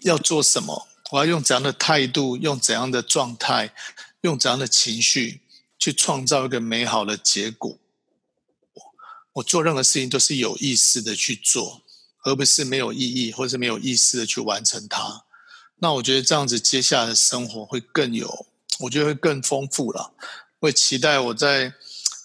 [0.00, 3.72] 要做什么，我要用怎样的态度，用怎样的状态，
[4.22, 5.42] 用怎样的情绪
[5.78, 7.78] 去创造一个美好的结果。
[9.34, 11.82] 我做任何事情都是有意识的去做，
[12.22, 15.24] 而不是没有意义或是没有意思的去完成它。
[15.80, 18.46] 那我觉得这样子接下来的生活会更有，
[18.80, 20.12] 我觉得会更丰富了。
[20.60, 21.74] 会期待我在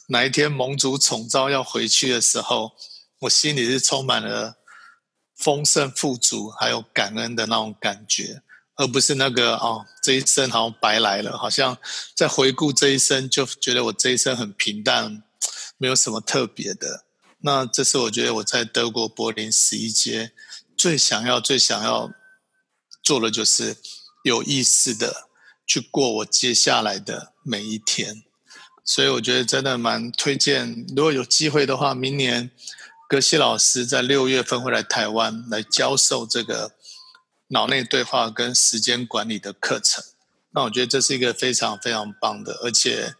[0.07, 2.73] 哪一天盟主宠召要回去的时候，
[3.19, 4.55] 我心里是充满了。
[5.38, 8.41] 丰盛富足，还有感恩的那种感觉，
[8.73, 11.77] 而不是那个哦，这一生好像白来了，好像
[12.15, 15.21] 在回顾这一生，就觉得我这一生很平淡，
[15.77, 17.03] 没有什么特别的。
[17.39, 20.32] 那这是我觉得我在德国柏林十一街
[20.76, 22.12] 最想要、最想要
[23.04, 23.78] 做的，就是
[24.23, 25.30] 有意识的
[25.65, 28.23] 去过我接下来的每一天。
[28.84, 32.52] 所以我觉得真的蛮推荐，如果有机会的话，明年。
[33.10, 36.73] 格西老师在六月份会来台湾来教授这个
[37.47, 40.04] 脑内对话跟时间管理的课程。
[40.50, 43.15] 那我觉得这是一个非常非常棒的，而且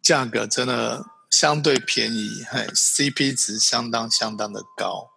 [0.00, 5.10] 价格真的相对便宜，嘿，CP 值相当相当的高。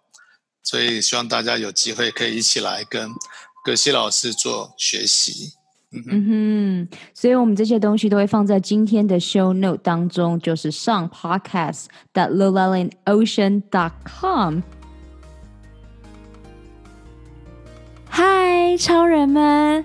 [0.62, 3.10] 所以希望大家有机会可以一起来跟
[3.64, 5.54] 葛西老师做学习。
[5.92, 14.60] 嗯哼，所以我们这些东西都会放在今天的 show note 当中，就是上 podcast dot lowellyn ocean dot com。
[18.08, 19.84] 嗨，超人们！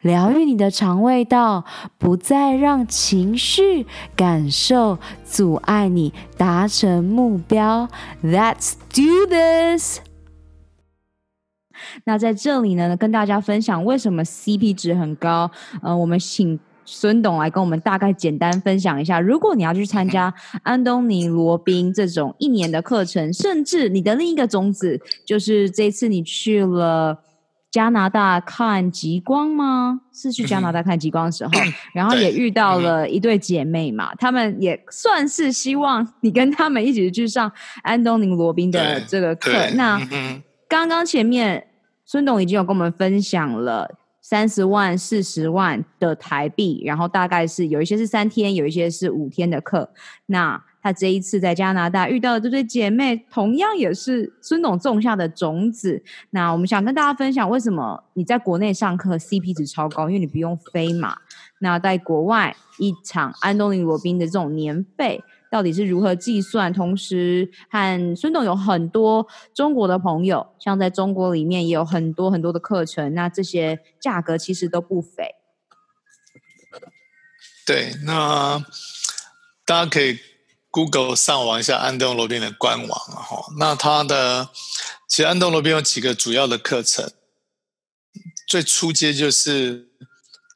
[0.00, 1.64] 疗愈你的肠胃道，
[1.98, 7.88] 不再让情绪感受阻碍你达成目标。
[8.22, 10.00] Let's do this。
[12.04, 15.50] 那在这里呢，跟大家分享为什么 CP 值很高。
[15.82, 16.58] 呃，我们请。
[16.90, 20.32] 孙董来跟我们大概简单分享一下，如果你要去参加
[20.64, 27.22] 安东尼罗宾这种一年的课程，甚至你的另一个种子就是这次你去了
[27.70, 30.00] 加拿大看极光吗？
[30.12, 31.50] 是去加拿大看极光的时候，
[31.94, 37.50] 然后也遇到了一对姐妹嘛，她们也算是希望你跟他们一起去上
[37.82, 39.50] 安东尼罗宾的这个课。
[39.74, 40.00] 那
[40.68, 41.68] 刚刚前面
[42.04, 43.96] 孙董已经有跟我们分享了。
[44.20, 49.90] 三十万、四十万的台币，然后大概是有一些是三天，有一些是五天的课。
[50.26, 56.02] 那那这一次在加拿大遇到的这对姐妹，同样也是孙董种下的种子。
[56.30, 60.08] 那我们想跟大家分享，为什么你在国内上课 CP 值超高？
[60.08, 61.18] 因为你不用飞嘛。
[61.58, 65.22] 那在国外，一场安东尼罗宾的这种年费。
[65.50, 66.72] 到底是如何计算？
[66.72, 75.34] 同时，和孙董有很多中国的朋友，像在中国里面也有很多很多的课程，那这些价格其实都不菲。
[77.66, 78.64] 对，那
[79.66, 80.18] 大家可以
[80.70, 83.46] Google 上网一下安东罗宾的官网哈。
[83.58, 84.50] 那他的
[85.08, 87.10] 其实安东罗宾有几个主要的课程，
[88.46, 89.88] 最初阶就是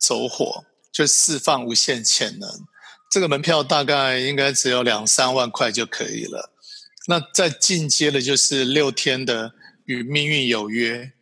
[0.01, 2.49] 走火，就释放无限潜能。
[3.11, 6.51] 这个门票大概应该只有两三万块就可以了。
[7.09, 9.53] 那再进阶的就是六天的
[9.85, 11.13] 与命运有约，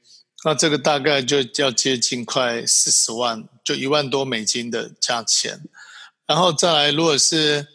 [0.44, 5.62] 那这个大概就要接近快四十万，就一万多美金的价钱。
[6.26, 7.66] 然后再来，如果是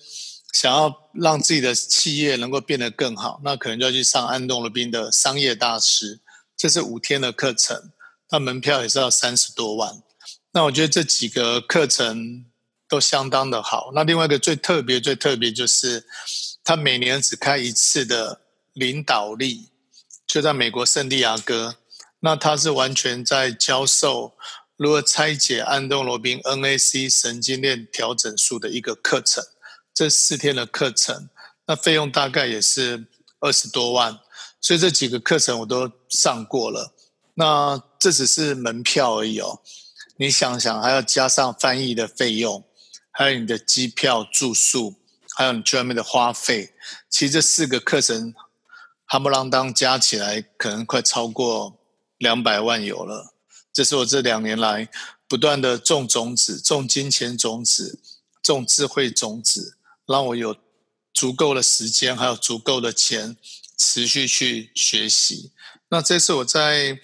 [0.54, 6.20] 想要让自己的企业能够变得更好，那可能就要去上安东罗宾的商业大师，
[6.56, 7.92] 这是五天的课程，
[8.32, 10.02] 那门票也是要三十多万。
[10.52, 12.46] 那我觉得这几个课程。
[12.88, 13.92] 都相当的好。
[13.96, 16.06] 那另外一个最特别、最特别就是，
[16.64, 18.42] 他每年只开一次的
[18.74, 19.70] 领导力，
[20.28, 21.78] 就在美国圣地亚哥。
[22.20, 24.38] 那他是完全在教授
[24.78, 29.44] 如何拆解安东罗宾 NAC 神经链调整术的一个课程。
[29.96, 31.30] 这四天的课程，
[31.66, 33.08] 那费用大概也是
[33.40, 34.20] 二十多万。
[34.62, 36.94] 所以这几个课程我都上过了。
[37.36, 39.62] 那这只是门票而已哦。
[40.18, 42.64] 你想想，还要加上翻译的费用。
[43.18, 44.96] 还有你的机票、住宿，
[45.38, 46.74] 还有你专门的花费，
[47.10, 48.34] 其实这四个课程，
[49.08, 51.80] 夯不啷当加起来，可能快超过
[52.18, 53.34] 两百万有了。
[53.72, 54.90] 这是我这两年来
[55.30, 58.02] 不断的种种子、种金钱种子、
[58.44, 59.75] 种智慧种子，
[60.08, 60.56] 让我有
[61.14, 63.38] 足够的时间，还有足够的钱，
[63.78, 65.52] 持续去学习。
[65.90, 67.00] 那这次我在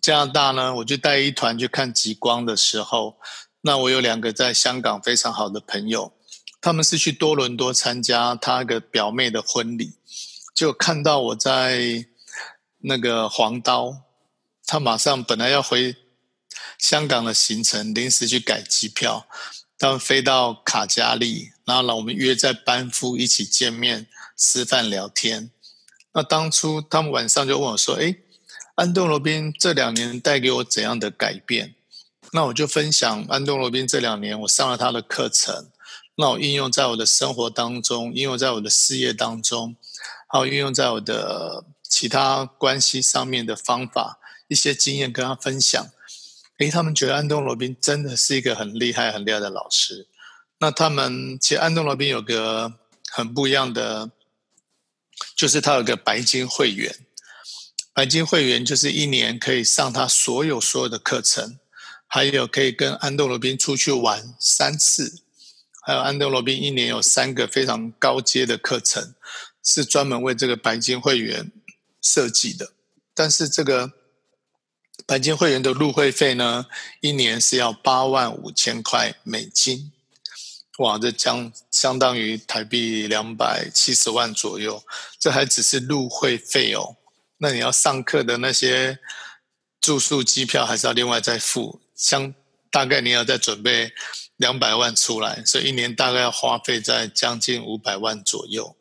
[0.00, 3.18] 加拿大呢，我就带一团去看极光的时候。
[3.62, 6.14] 那我有两个在香港非常好的朋友，
[6.60, 9.98] 他们是去多伦多参加他个表妹的婚礼，
[10.54, 12.06] 就看到我在
[12.78, 13.94] 那个黄刀，
[14.64, 15.94] 他马上本来要回
[16.78, 19.26] 香港的行程，临时去改机票，
[19.78, 25.52] 他们飞到卡加利，然后让我们约在班夫一起见面吃饭聊天。
[26.12, 28.16] 那当初他们晚上就问我说：“诶，
[28.74, 31.76] 安东罗宾这两年带给我怎样的改变？”
[32.34, 35.70] 那我就分享安东罗宾这两年我上了他的课程，
[36.16, 39.76] 那我应用在我的生活当中，应用在我的事业当中，
[40.26, 44.18] 还有运用在我的其他关系上面的方法，
[44.48, 45.88] 一些经验跟他分享。
[46.58, 50.08] 诶，他们觉得安东罗宾真的是一个很厉害、很厉害的老师。
[50.60, 52.72] 那他们其实安东罗宾有个
[53.10, 54.10] 很不一样的，
[55.36, 56.94] 就是他有个白金会员，
[57.92, 61.58] 白金会员就是一年可以上他所有所有的课程。
[62.12, 65.22] 还有可以跟安东罗宾出去玩三次，
[65.86, 69.14] 还有安东罗宾一年有三个非常高阶的课程，
[69.62, 71.52] 是专门为这个白金会员
[72.02, 72.72] 设计的。
[73.14, 73.92] 但是这个
[75.06, 76.66] 白金会员的入会费呢，
[77.00, 79.92] 一年是要八万五千块美金，
[80.80, 84.82] 哇，这将相当于台币两百七十万左右。
[85.18, 86.96] 这还只是入会费哦，
[87.36, 88.98] 那你要上课的那些
[89.78, 91.82] 住宿、机票还是要另外再付。
[91.94, 92.34] 相
[92.70, 93.92] 大概你要再准备
[94.36, 98.74] 两百万出来，所以一年大概要花费在将近五百万左右。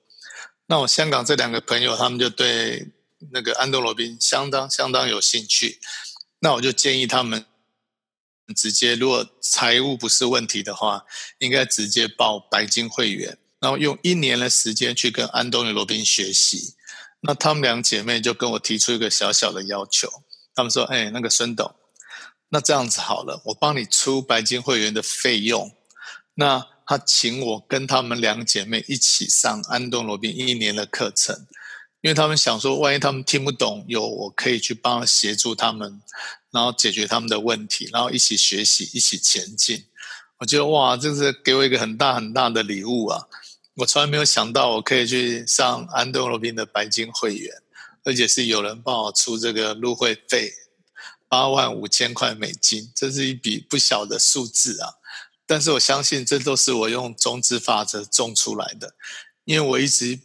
[0.67, 2.87] 那我香港这两个朋友，他们就对
[3.33, 5.81] 那个安东罗宾相当相当有兴趣。
[6.39, 7.45] 那我就建议他们
[8.53, 11.03] 直接，如果财务不是问题的话，
[11.39, 16.75] 应该直接报白金会员，然后用一年的时间去跟安东尼罗宾学习。
[17.21, 20.09] 那他们两姐妹就跟我提出一个小小的要求，
[20.55, 21.75] 他们说：“哎，那个孙董。”
[22.51, 25.71] 那这样子好了，我帮你出白金会员的费用。
[26.35, 31.45] 那他请我跟他们两姐妹一起上安东罗宾一年的课程，
[32.01, 36.01] 因为他们想说，万一他们听不懂，有我可以去帮协助他们，
[36.51, 39.85] 然后解决他们的问题，然后一起学习，一起前进。
[40.37, 43.27] 我觉得哇，这是给我一个很大很大的礼物啊！
[43.75, 47.53] 我从来没有想到我可以去上安东罗宾的白金会员，
[48.03, 50.53] 而且是有人帮我出这个入会费。
[51.27, 54.95] 八万五千块美金，这是一笔不小的数字啊！
[55.45, 58.95] 但是我相信，这都是我用种子法则种出来的，
[59.45, 60.19] 因为我一直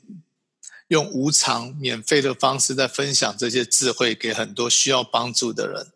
[0.94, 5.92] 用无偿、免费的方式在分享这些智慧给很多需要帮助的人，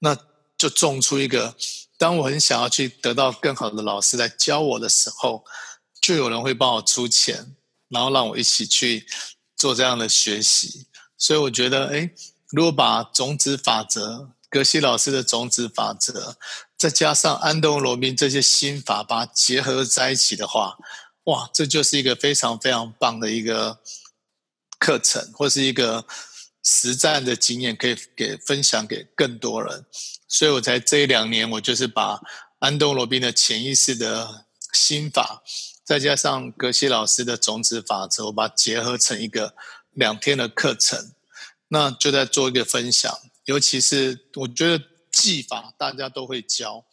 [0.00, 0.18] 那
[0.58, 1.54] 就种出一个，
[1.96, 5.44] 当我很想要去得到更好的老师来教我的时候，
[6.00, 7.54] 就有人会帮我出钱，
[7.88, 9.06] 然后让我一起去
[9.56, 10.86] 做这样的学习。
[11.16, 12.10] 所以我觉得，哎，
[12.50, 16.36] 如果把种子法则，格西老师的种子法则，
[16.76, 20.76] 再加上安东罗宾这些心法，把它结合在一起的话，
[21.24, 23.78] 哇，这就是一个非常非常棒的一个
[24.82, 26.04] 课程，或是一个
[26.64, 29.86] 实战的经验，可以给分享给更多人。
[30.26, 32.20] 所以我在这一两年，我就是把
[32.58, 35.44] 安东罗宾的潜意识的心法，
[35.84, 39.54] 再加上格西老师的种子法则，我把它结合成一个
[39.92, 41.12] 两天的课程，
[41.68, 43.16] 那就在做一个分享。
[43.44, 46.84] 尤其是我觉得技法大家都会教，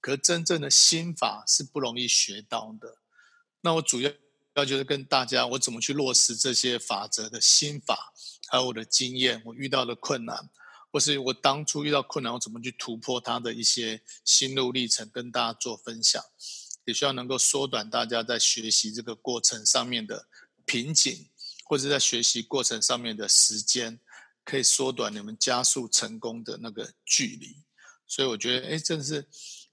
[0.00, 2.96] 可真正的心法是不容易学到的。
[3.60, 4.10] 那我主要
[4.56, 8.12] 要就是跟大家，我怎么去落实这些法则的心法，
[8.48, 10.50] 还有我的经验，我遇到的困难，
[10.90, 16.22] 或是我当初遇到困难，我怎么去突破它的一些心路历程，跟大家做分享，
[16.84, 20.26] 也需要能够缩短大家在学习这个过程上面的
[20.64, 21.28] 瓶颈，
[21.64, 24.00] 或者在学习过程上面的时间。
[24.48, 27.64] 可以缩短你们加速成功的那个距离，
[28.06, 29.26] 所以我觉得，哎，真的是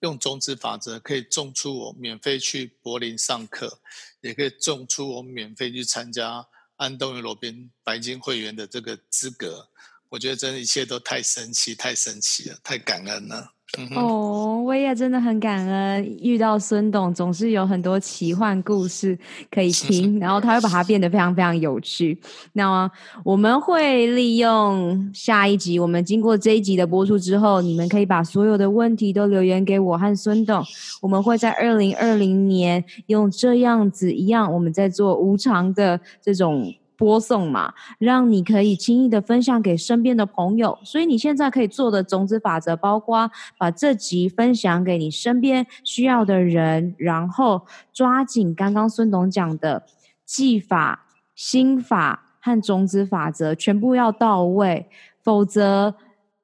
[0.03, 3.79] 用种子法则可以种出我免费去柏林上课，
[4.19, 6.45] 也可以种出我免费去参加
[6.75, 9.69] 安东尼罗宾白金会员的这个资格。
[10.09, 13.52] 我觉得，真的一切都太神奇，太神奇了，太感恩了。
[13.95, 19.17] 哦，我也真的很感恩，遇到孙董总是有很多奇幻故事
[19.49, 22.15] 可以听，然后他会把它变得非常非常有趣。
[22.51, 22.87] 那
[23.23, 30.63] 我们会利用下一集，我们经过这一集的播出之后，你们可以把所有的问题都留言给我和孙董，
[31.01, 36.71] 我们会在二零二零年用这样子一样，我们在做无偿的这种。
[36.95, 40.77] 播送嘛，让你可以轻易的分享给身边的朋友。
[40.83, 49.83] 所以你现在可以做的种子法则，包括把这集分享给你身边需要的人，然后抓紧刚刚孙董讲的
[50.25, 54.87] 技法、心法和种子法则，全部要到位，
[55.21, 55.95] 否则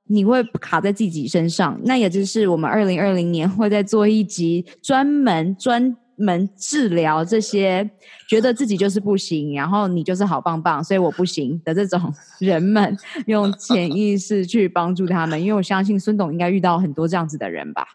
[0.05, 1.79] 你会卡在自己身上。
[1.83, 5.95] 那也就是我们二零二零年会再做一集专门专。
[6.19, 7.89] 们治疗这些
[8.27, 15.41] 觉得自己就是不行，然后你就是好棒棒，所以我不行的这种人们，用潜意识去帮助他们。
[15.41, 17.87] 因为我相信孙董应该遇到很多这样子的人吧？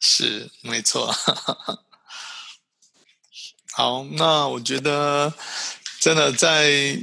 [0.00, 1.12] 是，没错。
[3.76, 5.32] 好，那我觉得
[6.00, 6.96] 真的在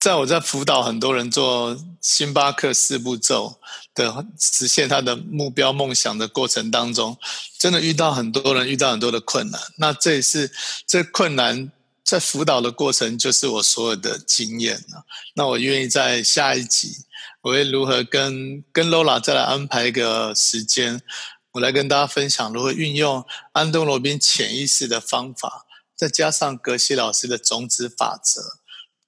[0.00, 3.58] 在我在辅导很多人做星巴克四步骤
[3.94, 7.18] 的实现他的目标梦想的过程当中。
[7.58, 9.60] 真的遇到很多人，遇到很多的困难。
[9.78, 10.52] 那这也是
[10.86, 11.72] 这困难
[12.04, 14.84] 在辅导的过程，就是我所有的经验。
[15.34, 16.98] 那我愿意在下一集，
[17.40, 21.02] 我会如何跟跟 Lola 再来安排一个时间，
[21.50, 28.40] 我来跟大家分享如何运用安东罗宾潜意识的方法，再加上格西老师的种子法则，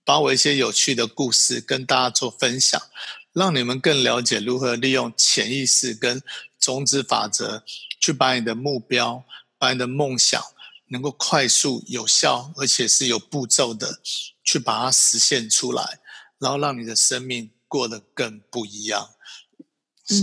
[0.04, 2.80] 把我一些有趣的故事跟大家做分享，
[3.32, 6.22] 让你们更了解如何利用潜意识跟
[6.58, 7.62] 种子法则，
[8.00, 9.24] 去把你的目标、
[9.58, 10.42] 把你的梦想，
[10.88, 14.00] 能够快速、有效，而且是有步骤的，
[14.42, 16.00] 去把它实现出来，
[16.38, 19.10] 然后让你的生命过得更不一样。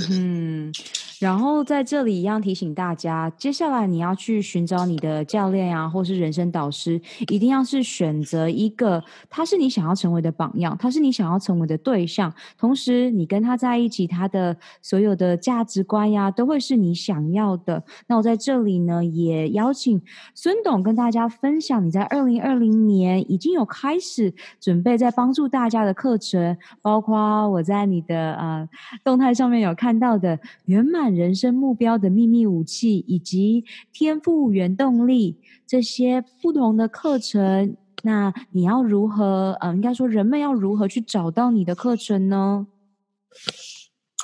[0.09, 0.73] 嗯，
[1.19, 17.83] 然后在这里一样提醒大家，接下来你要去寻找你的教练啊，或是人生导师，一定要是选择一个他是你想要成为的榜样，他是你想要成为的对象，同时你跟他在一起，他的所有的价值观呀，都会是你想要的。
[18.07, 20.01] 那我在这里呢，也邀请
[20.35, 28.67] 孙董跟大家分享，你在二零二零年已经有开始准备在帮助大家的课程，包括我在你的呃
[29.03, 29.77] 动态上面有。
[29.77, 39.57] 看到的圆满人生目标的秘密武器，以及天赋原动力这些不同的课程，那你要如何？
[39.61, 42.67] 呃，应该说人们要如何去找到你的课程呢？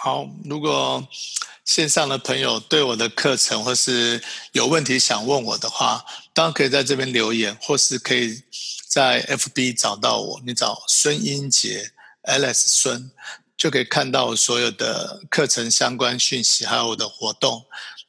[0.02, 1.08] 好，如果
[1.64, 4.22] 线上的朋友对我的课程或是
[4.52, 6.04] 有问题想问我的话，
[6.34, 8.42] 当然可以在这边留言，或是可以
[8.90, 10.42] 在 FB 找到我。
[10.46, 11.92] 你找孙英杰
[12.24, 13.12] ，Alex 孙。
[13.64, 17.64] 就可以看到我所有的课程相关讯息，还有我的活动。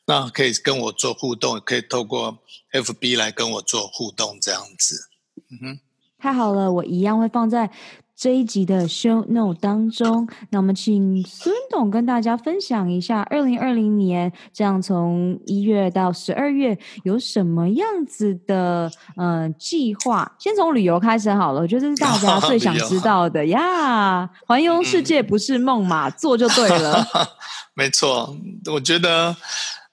[0.04, 2.38] 那可以跟我做互动，可以透过
[2.72, 5.10] FB 来跟我做互动，这样子。
[5.52, 5.80] 嗯哼，
[6.18, 7.70] 太好了，我一样会放在。
[8.16, 20.32] 这一集的 show note 当中，那我们请孙董跟大家分享一下，二零二零年这样从一月到十二月有什么样子的呃计划？
[20.38, 24.30] 先从旅游开始好了，我觉得这是大家最想知道的呀。
[24.46, 27.04] 环游世界不是梦嘛，嗯、做就对了。
[27.74, 28.36] 没错，
[28.72, 29.36] 我觉得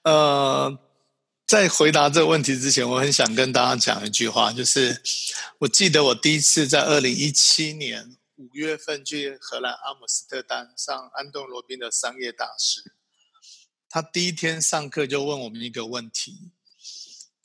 [0.04, 0.78] 呃。
[1.52, 5.02] 在回答这个问题之前，我很想跟大家讲一句话，就是
[5.58, 12.94] 我记得我第一次在二零一七年五月份去荷兰阿姆斯特丹上安东罗宾的商业大师，
[13.90, 16.52] 他第一天上课就问我们一个问题，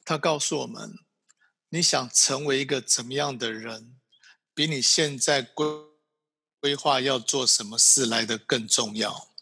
[0.05, 0.99] 他告诉我们：
[1.67, 3.97] 你想成为一个怎么样的人，
[4.53, 5.67] 比你现在规
[6.61, 9.33] 规划要做什么事来得更重要？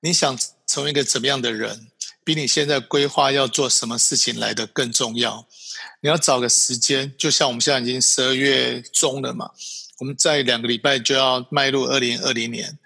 [0.00, 0.36] 你想
[0.66, 1.92] 成为一个怎么样的人？
[2.32, 5.48] 比你现在规划要做什么事情来得更重要。
[6.00, 9.50] 你要找个时间，就像我们现在已经十二月中了嘛，
[9.98, 12.78] 我们在两个礼拜就要迈入二零二零年。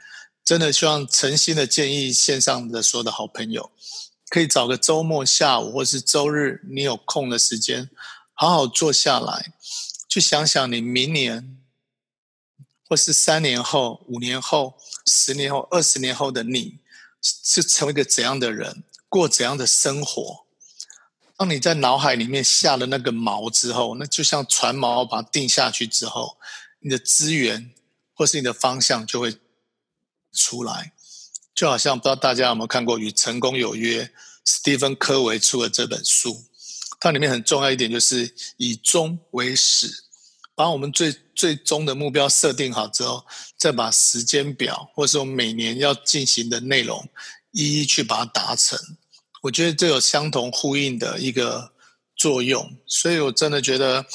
[0.43, 3.71] 真的希望诚心的建议线上的所有的好朋友，
[4.31, 7.91] 可以找个周末下午或是周日，你有空的时间，
[8.33, 9.53] 好好坐下来，
[10.09, 11.59] 去想想你明年，
[12.89, 16.79] 或是三年后、五年后、十年后、二十年后的你，
[17.21, 18.83] 是成为一个怎样的人。
[19.15, 20.45] 过怎样的生活？
[21.37, 26.37] 当你在脑海里面下了那个锚之后，那就像船锚把它定下去之后，
[26.81, 27.73] 你的资源
[28.13, 29.37] 或是你的方向就会
[30.33, 30.93] 出来。
[31.55, 34.03] 就好像不知道大家有没有看过《与成功有约》，
[34.45, 36.47] 史蒂芬·科维出的这本书，
[36.99, 40.05] 它里面很重要一点就是以终为始，
[40.57, 43.25] 把我们最最终的目标设定好之后，
[43.57, 47.09] 再把时间表或是我们每年要进行的内容
[47.53, 48.79] 一一去把它达成。
[49.45, 51.73] 我觉得这有相同呼应的一个
[52.17, 54.07] 作用，所以我真的觉得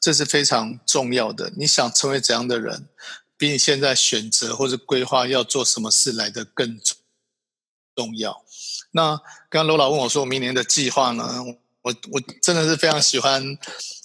[0.00, 1.52] 这是非常重要的。
[1.56, 2.88] 你想成为怎样的人，
[3.36, 6.78] 比你现在选择或者规划要做什么事来得更
[7.96, 8.44] 重要。
[8.92, 9.16] 那
[9.50, 11.42] 刚刚罗老问我说，明年的计划呢？
[11.82, 13.58] 我我真的是非常喜欢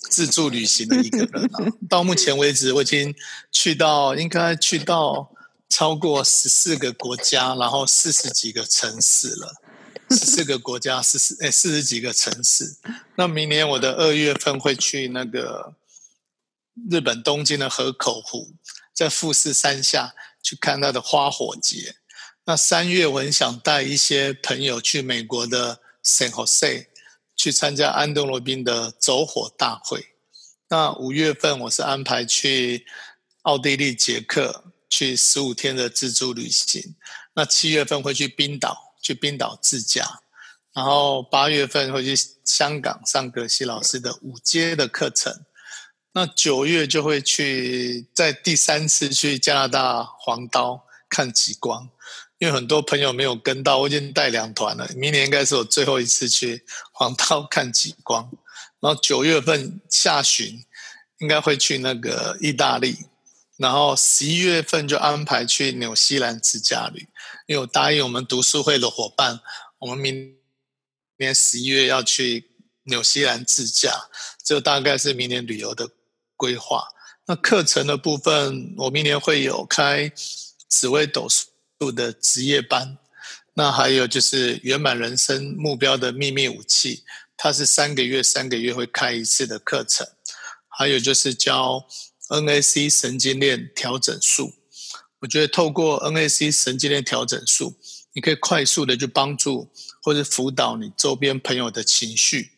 [0.09, 1.65] 自助旅行的一个人啊。
[1.87, 3.13] 到目前为止，我已经
[3.51, 5.31] 去到应该去到
[5.69, 9.61] 超过十四个国家，然后四十几个城市了。
[10.11, 12.77] 十四个国家，四十诶，四十几个城市。
[13.15, 15.75] 那明年我的二月份会去那个
[16.89, 18.53] 日本东京的河口湖，
[18.93, 21.95] 在富士山下去看它的花火节。
[22.45, 26.87] 那三月我很想带一些朋友去美国的 San Jose
[27.35, 30.07] 去参加安东罗宾的走火大会。
[30.69, 32.85] 那五月份我是安排去
[33.43, 36.95] 奥地利、捷克去十五天的自助旅行。
[37.33, 38.90] 那七月份会去冰岛。
[39.01, 40.21] 去冰岛自驾，
[40.73, 45.43] 然后八月份会去香港上葛西老师的五阶的课程。
[46.13, 51.89] 那九月就会去在第三次去加拿大黄刀看极光，
[52.37, 54.87] 因为很多朋友没有跟到，我已经带两团了。
[54.95, 58.29] 明年应该是我最后一次去黄刀看极光。
[58.81, 60.65] 然后九月份下旬
[61.19, 62.97] 应该会去那个意大利，
[63.57, 67.07] 然后十一月份就安排去纽西兰自驾旅。
[67.47, 69.39] 因为我答应我们读书会的伙伴，
[69.79, 70.37] 我们明
[71.17, 72.51] 年十一月要去
[72.83, 74.09] 纽西兰自驾，
[74.43, 75.89] 这大概是明年旅游的
[76.35, 76.87] 规划。
[77.27, 80.11] 那课程的部分，我明年会有开
[80.67, 82.97] 紫微斗数的职业班，
[83.53, 87.03] 那还有就是圆满人生目标的秘密武器，
[87.37, 90.07] 它是三个月三个月会开一次的课程。
[90.67, 91.85] 还有就是教
[92.29, 94.53] NAC 神经链调整术，
[95.21, 97.75] 我觉得透过 NAC 神经链调整术，
[98.13, 99.69] 你可以快速的去帮助
[100.01, 102.49] 或者辅导你周边朋友的情绪，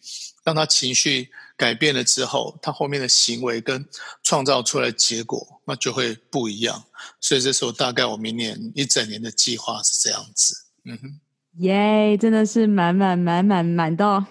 [0.43, 3.85] 让他情绪改变了之后，他后面的行为跟
[4.23, 6.85] 创造出来的结果，那就会不一样。
[7.19, 10.55] 所以这时候大概我明年一整年的计划是这样子。
[10.85, 11.19] 嗯哼，
[11.59, 14.25] 耶真的是满满满满满到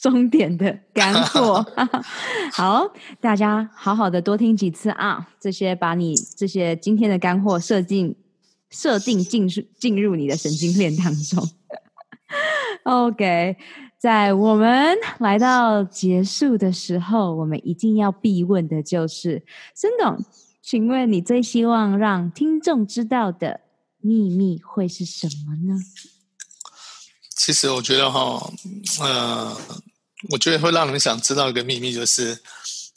[0.00, 1.64] 终点的干货。
[2.52, 2.86] 好，
[3.20, 8.14] 大家好好的多听几次啊，这些把你这些今天的干货设定
[8.70, 11.48] 设定进入进入你的神经链当中。
[12.84, 13.56] OK，
[13.98, 19.44] 在我们来到结束的时候，我们一定要必问的就是
[19.74, 20.24] 孙董，
[20.62, 23.60] 请问你最希望让听众知道的？
[23.98, 25.80] 秘密会是什么呢？
[27.34, 28.52] 其实我觉得哈，
[29.00, 29.56] 呃，
[30.30, 32.42] 我觉得会让人想知道一个秘密，就是，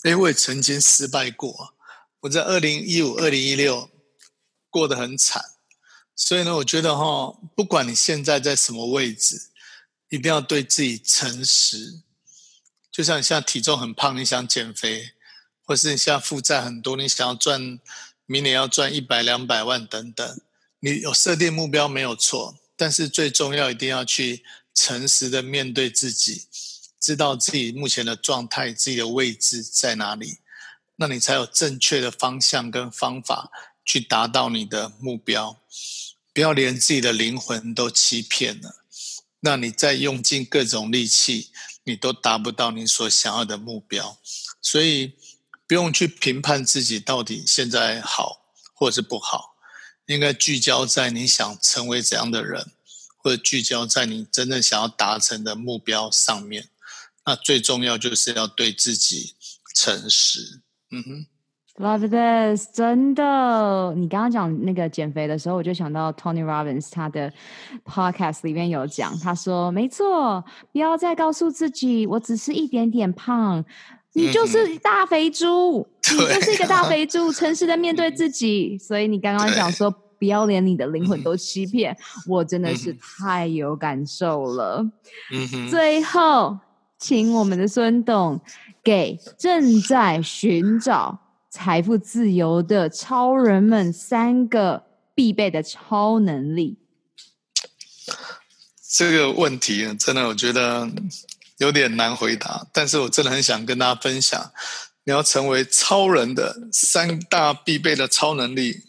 [0.04, 1.76] 因为我曾经失败过，
[2.22, 3.90] 我在二零一五、二零一六
[4.70, 5.44] 过得很惨，
[6.16, 9.50] 所以呢，我觉得哈，不管你现在在什么位置，
[10.10, 12.02] 一定要对自己诚实。
[12.92, 15.12] 就像你现在体重很胖，你想减肥，
[15.64, 17.80] 或是你现在负债很多，你想要赚，
[18.26, 20.42] 明年要赚一百、两百万等等。
[20.80, 26.48] 你有设定目标没有错，但是最重要一定要去诚实的面对自己，
[27.00, 30.40] 知道自己目前的状态、自己的位置在哪里，
[30.98, 33.50] 那你才有正确的方向跟方法
[33.86, 35.60] 去达到你的目标。
[36.34, 38.84] 不要连自己的灵魂都欺骗了，
[39.40, 41.52] 那你再用尽各种力气，
[41.84, 44.20] 你都达不到你所想要的目标。
[44.62, 45.14] 所以
[45.68, 49.56] 不用去评判自己到底现在好或是不好。
[50.06, 52.72] 应该聚焦在你想成为怎样的人，
[53.18, 56.70] 或者聚焦在你真正想要达成的目标上面。
[57.30, 59.36] 那最重要就是要对自己
[59.76, 60.64] 诚实。
[60.90, 61.26] 嗯哼
[61.78, 63.94] ，Love this，真的。
[63.96, 67.32] 你刚刚讲那个减肥的时候，我就想到 Tony Robbins 他的
[67.86, 73.64] Podcast 里面有讲，他说：“没错，不要再告诉自己我只是一点点胖。”
[74.14, 78.76] 你就是大肥猪，嗯、你就是一个大肥猪， 诚实的面对自己。
[78.80, 84.84] 所以你刚刚讲说，不要连你的灵魂都欺骗，我真的是太有感受了。
[85.32, 85.70] 嗯哼。
[85.70, 86.58] 最后，
[87.00, 88.40] 请我们的孙董
[88.84, 91.20] 给正在寻找
[91.50, 94.84] 财富自由的超人们三个
[95.16, 96.78] 必备的超能力。
[98.92, 100.90] 这个问题真的，我觉得。
[101.60, 104.54] 有点难回答，但是我真的很想跟大家分享，
[105.04, 108.84] 你要成为超人的三大必备的超能力。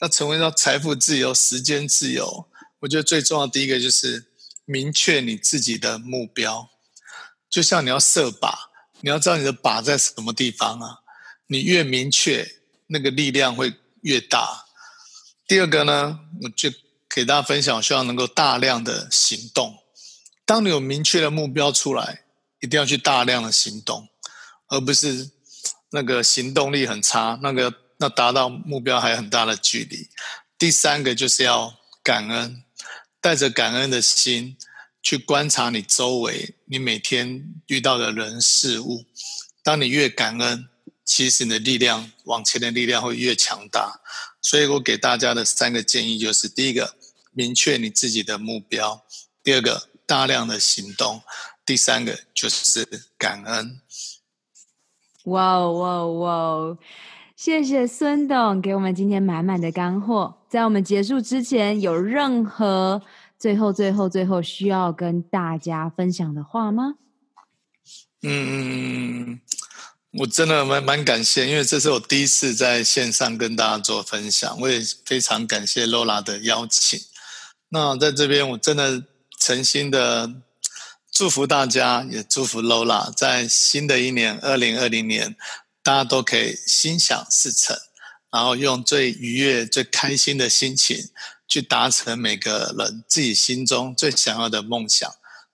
[0.00, 2.46] 那成为到财富自由、时间自由，
[2.80, 4.24] 我觉得最重要第一个就是
[4.64, 6.70] 明确你自己的目标。
[7.48, 8.54] 就像你要射靶，
[9.00, 10.98] 你要知道你的靶在什么地方啊？
[11.46, 12.56] 你越明确，
[12.88, 13.72] 那个力量会
[14.02, 14.64] 越大。
[15.46, 16.70] 第二个呢，我就
[17.08, 19.78] 给大家分享，希望能够大量的行动。
[20.44, 22.24] 当你有明确的目标出来，
[22.60, 24.08] 一定要去大量的行动，
[24.68, 25.30] 而不是
[25.90, 30.08] 那个行动力很差，那个那达到目标还有很大的距离。
[30.58, 32.64] 第三个就是要感恩，
[33.20, 34.56] 带着感恩的心
[35.06, 39.04] 去观察你周围，你每天遇到的人事物。
[39.62, 40.66] 当你越感恩，
[41.04, 44.00] 其实你的力量往前的力量会越强大。
[44.42, 46.96] 所以我给大家的三个建议就是：第一个，
[47.30, 49.04] 明确你自己的目标；
[49.44, 51.22] 第二个，大量的行动，
[51.64, 52.84] 第三个就是
[53.16, 53.80] 感恩。
[55.26, 56.78] 哇哇哇！
[57.36, 60.38] 谢谢孙董给我们今天满满的干货。
[60.48, 63.02] 在我们结束之前，有任何
[63.38, 66.94] 最后、最后、最后需要跟大家分享的话吗？
[68.22, 69.40] 嗯，
[70.18, 77.00] 我真的蛮蛮感谢，因为这是我第一次在线上跟大家做分享，我也非常感谢 Lola 的邀请。
[77.68, 79.04] 那在这边，我真的。
[79.38, 80.32] 诚心的
[81.12, 85.36] 祝福大家，也祝福 Lola，在新的一年二零二零年，
[85.82, 87.76] 大家都可以心想事成，
[88.32, 91.10] 然后用最愉悦、最开心的心情
[91.48, 95.10] 去达成每个人自己心中最想要的梦想，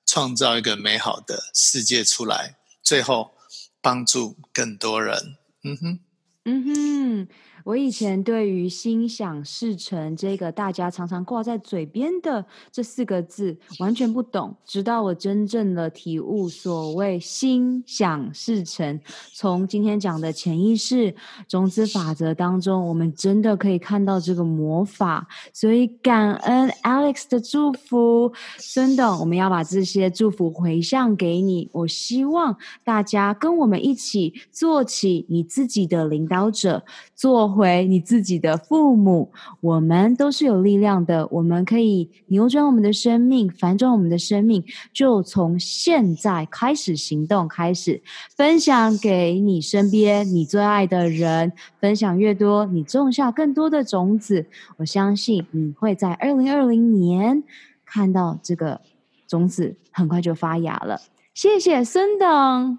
[0.06, 3.32] 创造一个美好的世界出来，最后
[3.80, 5.36] 帮助更多人。
[5.64, 6.00] 嗯哼，
[6.44, 7.28] 嗯哼。
[7.64, 19.00] 我以前对于“心想事成”这个大家常常挂在嘴边的这四个字完全不懂，直到我真正的体悟所谓“心想事成”。
[19.34, 21.14] 从今天讲的潜意识
[21.48, 25.28] 种子法则当中，我们真的可以看到这个魔法。
[25.52, 31.68] 所以感恩 Alex 的祝福，孙董，我们要把这些祝福回向给你。
[31.72, 36.84] 我希望大家跟我们一起做起你自己的领导者，
[37.14, 39.30] 做回你自己的父母，
[39.60, 48.02] 我们都是有力量的，我们可以扭转我们的生命，反转我们的生命，就从现在开始行动，开始
[48.34, 54.46] 分享给你身边你最爱的人，分享越多，你种下更多的种子，
[54.78, 57.44] 我相信你会在二零二零年
[57.84, 58.80] 看到这个
[59.28, 61.00] 种子很快就发芽了。
[61.34, 62.78] 谢谢孙董，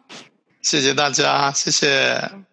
[0.62, 2.53] 谢谢大家，谢谢。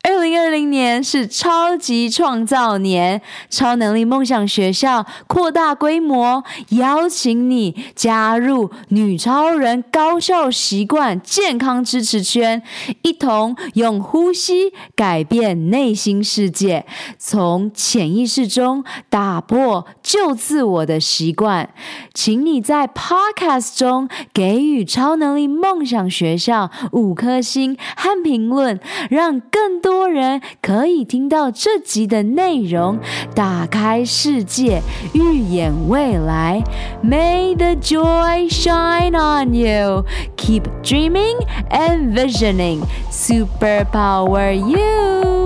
[0.06, 12.62] 二零二零年是超级创造年，超能力梦想学校扩大规模，邀请你加入女超人高效习惯健康支持圈，
[13.00, 16.84] 一同用呼吸改变内心世界，
[17.18, 21.70] 从潜意识中打破旧自我的习惯。
[22.12, 28.78] 请你在 Podcast 中给予超能力梦想学校五颗星和评论，
[29.08, 29.93] 让更多。
[29.94, 32.98] 多人可以听到这集的内容，
[33.32, 34.82] 打开世界，
[35.12, 36.64] 预演未来。
[37.00, 40.04] May the joy shine on you.
[40.36, 42.82] Keep dreaming and visioning.
[43.08, 45.43] Superpower you.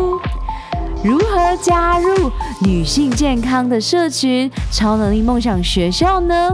[1.04, 2.30] 如何加入
[2.60, 6.50] 女性健康的社群超能力梦想学校呢？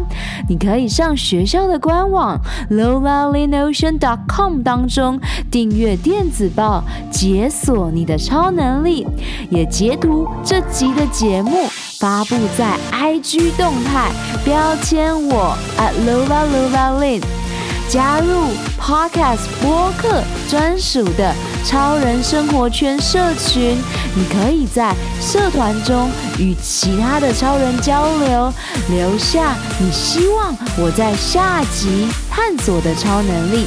[0.49, 2.39] 你可以上学校的官网
[2.69, 4.63] l o l a l i n o c e a n c o m
[4.63, 5.19] 当中
[5.51, 9.07] 订阅电子报，解锁你的超能力，
[9.51, 11.67] 也截图这集的节目
[11.99, 14.11] 发布在 IG 动态，
[14.45, 17.44] 标签我 at lolaLolaLin。
[17.89, 18.49] 加入
[18.81, 23.77] Podcast 播客专属的超人生活圈社群，
[24.15, 28.53] 你可以在社团中与其他的超人交流，
[28.89, 33.67] 留下你希望我在下集探索的超能力。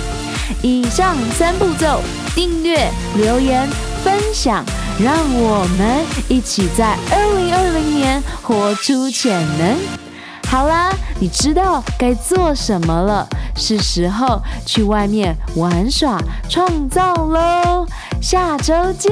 [0.61, 2.01] 以上三步骤：
[2.33, 3.67] 订阅、留言、
[4.03, 4.63] 分享，
[4.99, 10.06] 让我们一起在二零二零年活出潜能。
[10.49, 16.17] 好啦，你知道该做什么了，是时候去外面玩耍、
[16.49, 17.85] 创造喽！
[18.21, 19.11] 下周见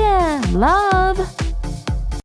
[0.54, 1.55] ，Love。